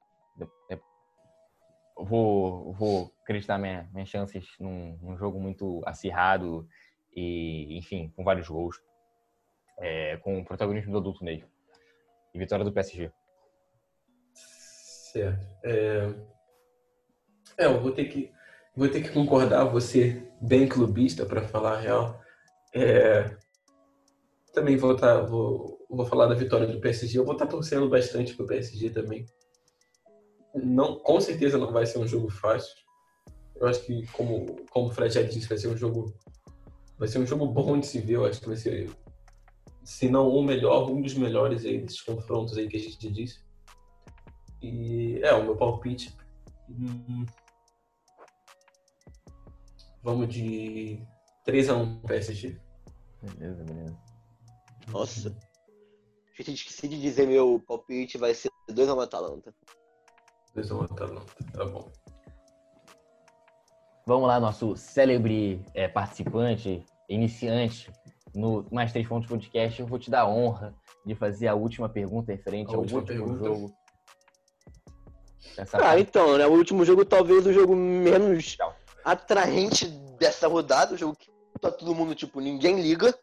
Eu 1.98 2.04
vou, 2.04 2.74
vou 2.74 3.14
acreditar 3.22 3.58
minha, 3.58 3.90
minhas 3.94 4.10
chances 4.10 4.46
num, 4.60 4.98
num, 5.02 5.18
jogo 5.18 5.40
muito 5.40 5.82
acirrado 5.86 6.68
e, 7.16 7.78
enfim, 7.78 8.12
com 8.16 8.24
vários 8.24 8.50
gols. 8.50 8.82
É, 9.78 10.18
com 10.18 10.40
o 10.40 10.46
protagonismo 10.46 10.92
do 10.92 10.98
adulto 10.98 11.24
Ney. 11.24 11.46
E 12.34 12.40
vitória 12.40 12.66
do 12.66 12.72
PSG. 12.72 13.12
Certo. 15.16 15.48
É, 15.64 16.14
é 17.58 17.66
eu 17.68 17.80
vou 17.80 17.94
ter 17.94 18.04
que 18.04 18.34
vou 18.76 18.90
ter 18.90 19.02
que 19.02 19.14
concordar, 19.14 19.64
você 19.64 20.30
bem 20.42 20.68
clubista 20.68 21.26
para 21.26 21.48
falar 21.48 21.78
a 21.78 21.80
real. 21.80 22.22
É, 22.74 23.34
também 24.54 24.76
vou, 24.76 24.94
tá, 24.94 25.22
vou, 25.22 25.80
vou 25.90 26.06
falar 26.06 26.26
da 26.28 26.36
vitória 26.36 26.68
do 26.68 26.82
PSG. 26.82 27.18
Eu 27.18 27.24
vou 27.24 27.32
estar 27.32 27.46
tá 27.46 27.52
torcendo 27.52 27.88
bastante 27.88 28.36
pro 28.36 28.46
PSG 28.46 28.90
também. 28.90 29.26
Não, 30.54 31.00
com 31.00 31.22
certeza 31.22 31.58
não 31.58 31.72
vai 31.72 31.86
ser 31.86 32.00
um 32.00 32.08
jogo 32.08 32.30
fácil. 32.30 32.76
Eu 33.56 33.68
acho 33.68 33.86
que, 33.86 34.06
como, 34.08 34.66
como 34.70 34.90
o 34.90 34.92
Fred 34.92 35.14
já 35.14 35.22
disse, 35.22 35.48
vai 35.48 35.58
ser 35.58 35.70
um 35.70 35.78
jogo 35.78 36.14
vai 36.98 37.08
ser 37.08 37.20
um 37.20 37.26
jogo 37.26 37.46
bom 37.46 37.80
de 37.80 37.88
se 37.88 38.02
ver. 38.02 38.16
Eu 38.16 38.26
acho 38.26 38.42
que 38.42 38.48
vai 38.48 38.58
ser, 38.58 38.90
se 39.82 40.10
não 40.10 40.28
o 40.28 40.44
melhor, 40.44 40.92
um 40.92 41.02
dos 41.02 41.14
melhores 41.14 41.64
aí 41.64 41.80
desses 41.80 42.02
confrontos 42.02 42.58
aí 42.58 42.68
que 42.68 42.76
a 42.76 42.82
gente 42.82 43.10
disse. 43.10 43.45
E 44.66 45.20
é, 45.22 45.32
o 45.32 45.44
meu 45.44 45.56
palpite. 45.56 46.18
Hum, 46.68 47.24
vamos 50.02 50.28
de 50.28 51.06
3x1 51.48 52.02
PSG. 52.02 52.60
Beleza, 53.22 53.64
beleza. 53.64 53.98
Nossa. 54.88 55.38
Gente 56.36 56.54
esqueci 56.54 56.88
de 56.88 57.00
dizer 57.00 57.28
meu 57.28 57.62
palpite, 57.68 58.18
vai 58.18 58.34
ser 58.34 58.50
2x1 58.72 59.04
Atalanta. 59.04 59.56
2x1 60.56 60.92
Atalanta, 60.92 61.34
tá 61.54 61.66
bom. 61.66 61.92
Vamos 64.08 64.28
lá, 64.28 64.40
nosso 64.40 64.76
célebre 64.76 65.64
é, 65.76 65.88
participante, 65.88 66.84
iniciante 67.08 67.92
no 68.34 68.66
Mais 68.72 68.92
Três 68.92 69.08
Pontos 69.08 69.30
Podcast. 69.30 69.80
Eu 69.80 69.86
vou 69.86 70.00
te 70.00 70.10
dar 70.10 70.22
a 70.22 70.28
honra 70.28 70.76
de 71.06 71.14
fazer 71.14 71.48
a 71.48 71.54
última 71.54 71.88
pergunta 71.88 72.32
referente 72.32 72.72
a 72.72 72.76
ao 72.76 72.82
último 72.82 73.06
pergunta. 73.06 73.46
jogo 73.46 73.85
essa 75.58 75.78
ah, 75.82 76.00
então, 76.00 76.38
né? 76.38 76.46
O 76.46 76.52
último 76.52 76.84
jogo 76.86 77.06
talvez 77.06 77.46
o 77.46 77.54
jogo 77.54 77.76
menos 77.76 78.58
atraente 79.04 79.88
dessa 80.20 80.48
rodada, 80.48 80.94
o 80.94 80.98
jogo 80.98 81.16
que 81.16 81.32
tá 81.60 81.72
todo 81.72 81.96
mundo, 81.96 82.16
tipo, 82.16 82.40
ninguém 82.40 82.82
liga, 82.82 83.14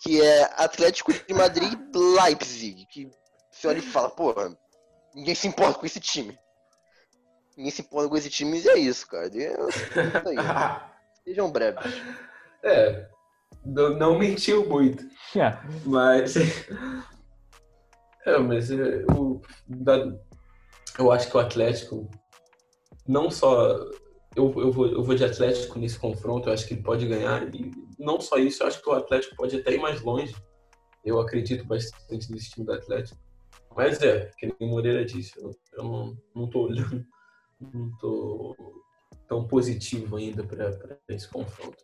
que 0.00 0.20
é 0.20 0.42
Atlético 0.56 1.12
de 1.12 1.34
Madrid 1.34 1.78
Leipzig, 1.94 2.86
que 2.86 3.10
você 3.50 3.68
olha 3.68 3.78
e 3.78 3.82
fala, 3.82 4.10
porra, 4.10 4.56
ninguém 5.14 5.34
se 5.34 5.46
importa 5.46 5.78
com 5.78 5.86
esse 5.86 6.00
time. 6.00 6.38
Ninguém 7.56 7.70
se 7.70 7.82
importa 7.82 8.08
com 8.08 8.16
esse 8.16 8.30
time 8.30 8.58
e 8.58 8.68
é 8.68 8.78
isso, 8.78 9.06
cara. 9.06 9.28
Deus, 9.28 9.74
aí. 10.26 10.36
Sejam 11.24 11.50
breves. 11.50 11.84
É, 12.62 13.06
não, 13.64 13.90
não 13.90 14.18
mentiu 14.18 14.66
muito. 14.66 15.04
É. 15.36 15.58
Mas. 15.84 16.34
É, 18.26 18.36
mas 18.36 18.70
é, 18.70 19.02
o, 19.16 19.40
da, 19.66 19.96
eu 20.98 21.10
acho 21.12 21.30
que 21.30 21.36
o 21.36 21.40
Atlético 21.40 22.10
não 23.06 23.30
só 23.30 23.76
eu, 24.36 24.52
eu, 24.60 24.70
vou, 24.70 24.86
eu 24.86 25.02
vou 25.02 25.14
de 25.14 25.24
Atlético 25.24 25.78
nesse 25.78 25.98
confronto, 25.98 26.48
eu 26.48 26.52
acho 26.52 26.66
que 26.66 26.74
ele 26.74 26.82
pode 26.82 27.06
ganhar 27.06 27.52
e 27.54 27.72
não 27.98 28.20
só 28.20 28.36
isso, 28.36 28.62
eu 28.62 28.68
acho 28.68 28.80
que 28.80 28.88
o 28.88 28.92
Atlético 28.92 29.36
pode 29.36 29.56
até 29.56 29.74
ir 29.74 29.80
mais 29.80 30.00
longe. 30.02 30.34
Eu 31.04 31.18
acredito 31.18 31.64
bastante 31.64 32.30
nesse 32.30 32.50
time 32.50 32.66
do 32.66 32.72
Atlético. 32.72 33.18
Mas 33.74 34.00
é, 34.02 34.30
que 34.38 34.46
nem 34.46 34.70
Moreira 34.70 35.04
disse, 35.04 35.32
eu, 35.40 35.50
eu 35.72 35.84
não, 35.84 36.16
não 36.34 36.48
tô 36.48 36.66
olhando, 36.66 37.04
não 37.60 37.96
tô 37.98 38.54
tão 39.26 39.46
positivo 39.46 40.16
ainda 40.16 40.44
para 40.44 40.98
esse 41.08 41.28
confronto. 41.28 41.76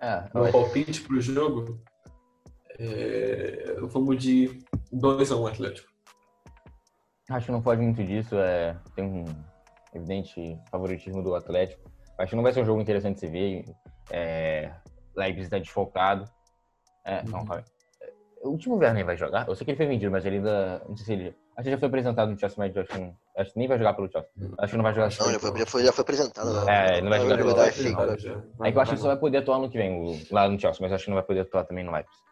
É, 0.00 0.28
Meu 0.34 0.50
palpite 0.50 1.02
pro 1.02 1.20
jogo 1.20 1.80
é, 2.78 3.76
vamos 3.82 4.22
de 4.22 4.58
2x1 4.92 5.38
um 5.38 5.46
Atlético. 5.46 5.93
Acho 7.30 7.46
que 7.46 7.52
não 7.52 7.62
pode 7.62 7.80
muito 7.80 8.02
disso. 8.04 8.36
É, 8.36 8.76
tem 8.94 9.04
um 9.04 9.24
evidente 9.94 10.58
favoritismo 10.70 11.22
do 11.22 11.34
Atlético. 11.34 11.90
Acho 12.18 12.30
que 12.30 12.36
não 12.36 12.42
vai 12.42 12.52
ser 12.52 12.62
um 12.62 12.66
jogo 12.66 12.80
interessante 12.80 13.14
de 13.14 13.20
se 13.20 13.28
ver. 13.28 13.64
É, 14.10 14.70
Leipzig 15.16 15.44
está 15.44 15.58
desfocado. 15.58 16.28
É, 17.04 17.20
uhum. 17.20 17.30
não, 17.30 17.44
calma. 17.44 17.64
O 18.42 18.50
último 18.50 18.76
Werner 18.76 19.06
vai 19.06 19.16
jogar? 19.16 19.48
Eu 19.48 19.54
sei 19.54 19.64
que 19.64 19.70
ele 19.70 19.76
foi 19.78 19.86
vendido, 19.86 20.12
mas 20.12 20.24
ele 20.26 20.36
ainda. 20.36 20.82
Não 20.86 20.96
sei 20.96 21.06
se 21.06 21.12
ele. 21.14 21.36
Acho 21.56 21.64
que 21.64 21.70
já 21.70 21.78
foi 21.78 21.88
apresentado 21.88 22.30
no 22.30 22.38
Chelsea, 22.38 22.56
mas 22.58 22.76
acho 22.76 22.88
que, 22.90 22.98
não, 22.98 23.16
acho 23.38 23.52
que 23.52 23.58
nem 23.58 23.68
vai 23.68 23.78
jogar 23.78 23.94
pelo 23.94 24.10
Chelsea. 24.10 24.30
Acho 24.58 24.70
que 24.70 24.76
não 24.76 24.82
vai 24.82 24.92
jogar. 24.92 25.06
Não, 25.06 25.32
já 25.32 25.38
foi, 25.38 25.58
já 25.58 25.66
foi, 25.66 25.84
já 25.84 25.92
foi 25.92 26.02
apresentado. 26.02 26.68
É, 26.68 27.00
não 27.00 27.08
vai 27.08 27.20
jogar 27.20 27.38
pelo 27.38 27.50
Chelsea. 27.56 27.90
É 28.62 28.72
que 28.72 28.76
eu 28.76 28.82
acho 28.82 28.90
que 28.92 28.98
só 28.98 29.06
vai 29.06 29.16
poder 29.16 29.38
atuar 29.38 29.58
no 29.60 29.70
que 29.70 29.78
vem, 29.78 30.26
lá 30.30 30.46
no 30.46 30.60
Chelsea, 30.60 30.78
mas 30.82 30.92
acho 30.92 31.04
que 31.04 31.10
não 31.10 31.16
vai 31.16 31.24
poder 31.24 31.40
atuar 31.40 31.64
também 31.64 31.84
no 31.84 31.92
Leipzig. 31.92 32.22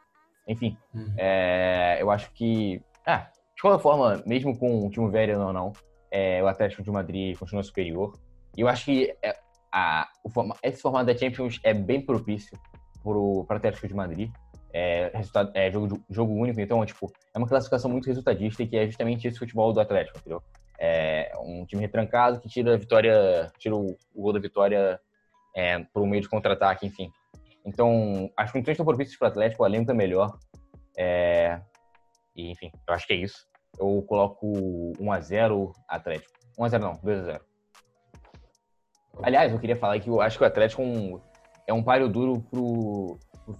Enfim, 0.48 0.76
uhum. 0.92 1.14
é, 1.16 1.98
eu 2.00 2.10
acho 2.10 2.30
que. 2.32 2.82
Ah, 3.06 3.28
de 3.62 3.68
qualquer 3.68 3.80
forma, 3.80 4.20
mesmo 4.26 4.58
com 4.58 4.84
o 4.84 4.90
time 4.90 5.06
Werner 5.06 5.38
ou 5.40 5.52
não, 5.52 5.72
é, 6.10 6.42
o 6.42 6.48
Atlético 6.48 6.82
de 6.82 6.90
Madrid 6.90 7.38
continua 7.38 7.62
superior. 7.62 8.18
E 8.56 8.60
eu 8.60 8.66
acho 8.66 8.86
que 8.86 9.16
é, 9.22 9.38
a, 9.70 10.08
forma, 10.34 10.56
esse 10.64 10.82
formato 10.82 11.06
da 11.06 11.16
Champions 11.16 11.60
é 11.62 11.72
bem 11.72 12.00
propício 12.00 12.58
para 13.04 13.16
o 13.16 13.46
Atlético 13.48 13.86
de 13.86 13.94
Madrid. 13.94 14.32
É, 14.72 15.12
resultado, 15.14 15.52
é 15.54 15.70
jogo, 15.70 16.02
jogo 16.10 16.32
único, 16.32 16.60
então 16.60 16.84
tipo, 16.84 17.12
é 17.32 17.38
uma 17.38 17.46
classificação 17.46 17.88
muito 17.88 18.06
resultadista 18.06 18.64
e 18.64 18.66
que 18.66 18.76
é 18.76 18.86
justamente 18.86 19.28
esse 19.28 19.38
futebol 19.38 19.72
do 19.72 19.80
Atlético, 19.80 20.18
entendeu? 20.18 20.42
É 20.80 21.30
um 21.38 21.64
time 21.64 21.82
retrancado 21.82 22.40
que 22.40 22.48
tira 22.48 22.74
a 22.74 22.76
vitória, 22.76 23.52
tira 23.58 23.76
o, 23.76 23.96
o 24.12 24.22
gol 24.22 24.32
da 24.32 24.40
vitória 24.40 24.98
é, 25.54 25.78
por 25.94 26.04
meio 26.04 26.20
de 26.22 26.28
contra-ataque, 26.28 26.84
enfim. 26.84 27.12
Então, 27.64 28.28
as 28.36 28.50
condições 28.50 28.72
estão 28.72 28.86
propícias 28.86 29.16
para 29.16 29.26
o 29.26 29.30
Atlético, 29.30 29.62
o 29.62 29.66
elenco 29.66 29.92
é 29.92 29.94
melhor. 29.94 30.36
É, 30.98 31.60
e, 32.34 32.50
enfim, 32.50 32.72
eu 32.88 32.94
acho 32.94 33.06
que 33.06 33.12
é 33.12 33.16
isso. 33.16 33.51
Eu 33.78 34.02
coloco 34.02 34.46
1x0 34.98 35.72
Atlético. 35.88 36.32
1x0 36.58 36.78
não, 36.78 36.92
2x0. 36.98 37.40
Aliás, 39.22 39.52
eu 39.52 39.58
queria 39.58 39.76
falar 39.76 39.98
que 40.00 40.08
eu 40.08 40.20
acho 40.20 40.38
que 40.38 40.44
o 40.44 40.46
Atlético 40.46 40.82
é 40.82 40.84
um, 40.84 41.20
é 41.66 41.82
páreo 41.82 42.08
duro 42.08 42.40
pro, 42.50 43.18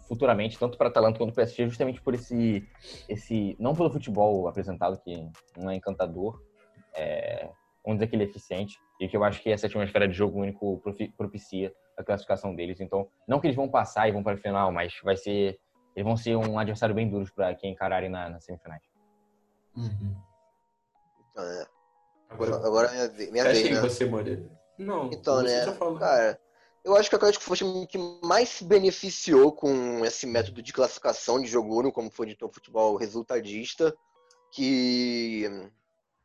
futuramente, 0.09 0.59
tanto 0.59 0.79
para 0.79 0.89
Atalanta 0.89 1.19
quanto 1.19 1.35
para 1.35 1.45
PSG, 1.45 1.67
justamente 1.67 2.01
por 2.01 2.15
esse, 2.15 2.67
esse. 3.09 3.57
Não 3.59 3.75
pelo 3.75 3.91
futebol 3.91 4.49
apresentado, 4.49 4.99
que 4.99 5.29
não 5.57 5.71
é 5.71 5.77
encantador, 5.77 6.41
é, 6.95 7.49
vamos 7.85 7.99
dizer 7.99 8.09
que 8.09 8.17
ele 8.17 8.25
é 8.25 8.27
eficiente, 8.27 8.79
e 9.01 9.09
que 9.09 9.17
eu 9.17 9.25
acho 9.25 9.43
que 9.43 9.51
essa 9.51 9.67
atmosfera 9.67 10.09
de 10.09 10.15
jogo 10.15 10.41
único 10.41 10.81
propicia 11.17 11.73
a 11.97 12.05
classificação 12.05 12.55
deles. 12.55 12.81
Então, 12.81 13.09
não 13.27 13.41
que 13.41 13.47
eles 13.47 13.57
vão 13.57 13.69
passar 13.69 14.09
e 14.09 14.13
vão 14.13 14.23
para 14.23 14.35
a 14.35 14.39
final, 14.39 14.73
mas 14.73 14.95
vai 15.03 15.17
ser. 15.17 15.59
Eles 15.95 16.07
vão 16.07 16.17
ser 16.17 16.37
um 16.37 16.59
adversário 16.59 16.95
bem 16.95 17.09
duro 17.09 17.27
para 17.35 17.55
quem 17.55 17.73
encararem 17.73 18.09
na, 18.09 18.31
nas 18.31 18.45
semifinais. 18.45 18.83
Uhum. 19.77 20.17
É. 21.37 21.67
Agora, 22.29 22.57
agora 22.57 22.89
é 22.89 23.09
minha, 23.09 23.31
minha 23.33 23.45
vez, 23.45 23.71
né? 23.71 23.81
você, 23.81 24.05
Moreira. 24.05 24.51
Não. 24.79 25.11
Então, 25.13 25.43
né? 25.43 25.65
Cara, 25.99 26.41
eu 26.85 26.97
acho 26.97 27.09
que 27.09 27.15
o 27.15 27.19
Atlético 27.19 27.45
foi 27.45 27.55
o 27.55 27.57
time 27.57 27.87
que 27.87 27.99
mais 28.25 28.49
se 28.49 28.65
beneficiou 28.65 29.53
com 29.53 30.05
esse 30.05 30.27
método 30.27 30.63
de 30.63 30.73
classificação 30.73 31.41
de 31.41 31.49
jogo 31.49 31.79
único, 31.79 31.95
como 31.95 32.11
foi 32.11 32.27
de 32.27 32.45
um 32.45 32.53
futebol 32.53 32.97
resultadista, 32.97 33.95
que 34.53 35.71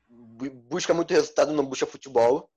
busca 0.09 0.93
muito 0.93 1.13
resultado, 1.13 1.53
não 1.53 1.65
busca 1.65 1.85
futebol. 1.85 2.49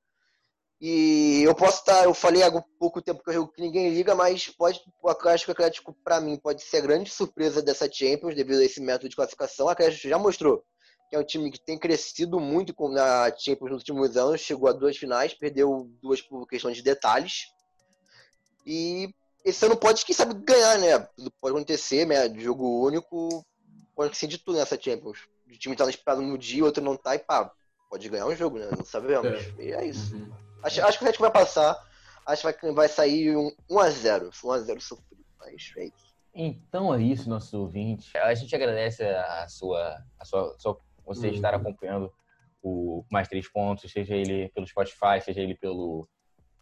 E 0.80 1.42
eu 1.42 1.54
posso 1.54 1.80
estar, 1.80 2.04
eu 2.04 2.14
falei 2.14 2.42
há 2.42 2.50
pouco 2.78 3.02
tempo 3.02 3.22
que 3.22 3.28
eu 3.28 3.34
jogo 3.34 3.52
que 3.52 3.60
ninguém 3.60 3.92
liga, 3.92 4.14
mas 4.14 4.48
pode, 4.48 4.82
acho 5.26 5.44
que 5.44 5.50
o 5.50 5.52
Atlético, 5.52 5.92
para 6.02 6.22
mim, 6.22 6.38
pode 6.38 6.62
ser 6.62 6.78
a 6.78 6.80
grande 6.80 7.10
surpresa 7.10 7.60
dessa 7.60 7.90
Champions, 7.90 8.34
devido 8.34 8.60
a 8.60 8.64
esse 8.64 8.80
método 8.80 9.10
de 9.10 9.16
classificação. 9.16 9.68
A 9.68 9.72
Atlético 9.72 10.08
já 10.08 10.18
mostrou 10.18 10.64
que 11.10 11.16
é 11.16 11.18
um 11.18 11.24
time 11.24 11.50
que 11.50 11.58
tem 11.58 11.76
crescido 11.76 12.38
muito 12.38 12.72
na 12.88 13.36
Champions 13.36 13.72
nos 13.72 13.80
últimos 13.80 14.16
anos, 14.16 14.40
chegou 14.40 14.68
a 14.68 14.72
duas 14.72 14.96
finais, 14.96 15.34
perdeu 15.34 15.90
duas 16.00 16.22
por 16.22 16.46
questão 16.46 16.70
de 16.70 16.82
detalhes. 16.82 17.48
E 18.64 19.12
esse 19.44 19.66
ano 19.66 19.76
pode, 19.76 20.04
quem 20.04 20.14
sabe, 20.14 20.34
ganhar, 20.34 20.78
né? 20.78 21.00
Pode 21.40 21.56
acontecer, 21.56 22.06
né? 22.06 22.28
De 22.28 22.40
jogo 22.40 22.86
único, 22.86 23.44
pode 23.96 24.06
acontecer 24.06 24.28
de 24.28 24.38
tudo 24.38 24.58
nessa 24.58 24.80
Champions. 24.80 25.18
O 25.48 25.58
time 25.58 25.74
tá 25.74 25.84
esperado 25.90 26.22
no 26.22 26.38
dia, 26.38 26.62
o 26.62 26.66
outro 26.66 26.82
não 26.82 26.96
tá, 26.96 27.16
e 27.16 27.18
pá, 27.18 27.50
pode 27.90 28.08
ganhar 28.08 28.26
um 28.26 28.36
jogo, 28.36 28.60
né? 28.60 28.68
Não 28.70 28.84
sabemos. 28.84 29.26
É. 29.26 29.62
E 29.64 29.72
é 29.72 29.84
isso. 29.84 30.14
Uhum. 30.14 30.30
Acho, 30.62 30.80
acho 30.84 30.98
que 30.98 31.04
o 31.04 31.08
Atlético 31.08 31.24
vai 31.24 31.32
passar. 31.32 31.76
Acho 32.24 32.52
que 32.52 32.62
vai, 32.62 32.72
vai 32.72 32.88
sair 32.88 33.36
um 33.36 33.50
1x0. 33.68 34.30
1x0 34.30 34.80
sofrido, 34.80 35.24
mas 35.40 35.72
é 35.76 35.86
isso. 35.86 36.10
Então 36.32 36.94
é 36.94 37.02
isso, 37.02 37.28
nosso 37.28 37.58
ouvinte. 37.58 38.16
A 38.16 38.32
gente 38.34 38.54
agradece 38.54 39.02
a 39.02 39.48
sua, 39.48 40.00
a 40.16 40.24
sua, 40.24 40.54
a 40.54 40.58
sua 40.60 40.80
você 41.14 41.28
uhum. 41.28 41.34
estar 41.34 41.54
acompanhando 41.54 42.12
o 42.62 43.04
Mais 43.10 43.28
Três 43.28 43.50
Pontos, 43.50 43.90
seja 43.90 44.14
ele 44.14 44.48
pelo 44.50 44.66
Spotify, 44.66 45.20
seja 45.22 45.40
ele 45.40 45.54
pelo, 45.54 46.08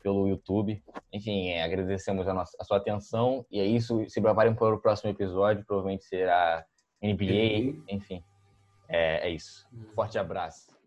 pelo 0.03 0.29
YouTube. 0.29 0.83
Enfim, 1.13 1.49
é, 1.49 1.63
agradecemos 1.63 2.27
a, 2.29 2.35
nossa, 2.35 2.57
a 2.61 2.65
sua 2.65 2.77
atenção 2.77 3.45
e 3.51 3.61
é 3.61 3.65
isso. 3.65 4.09
Se 4.09 4.21
preparem 4.21 4.55
para 4.55 4.75
o 4.75 4.81
próximo 4.81 5.11
episódio, 5.11 5.65
provavelmente 5.67 6.05
será 6.05 6.65
NBA, 7.03 7.83
enfim. 7.89 8.23
É, 8.89 9.29
é 9.29 9.31
isso. 9.31 9.67
Uhum. 9.73 9.85
Forte 9.95 10.19
abraço. 10.19 10.78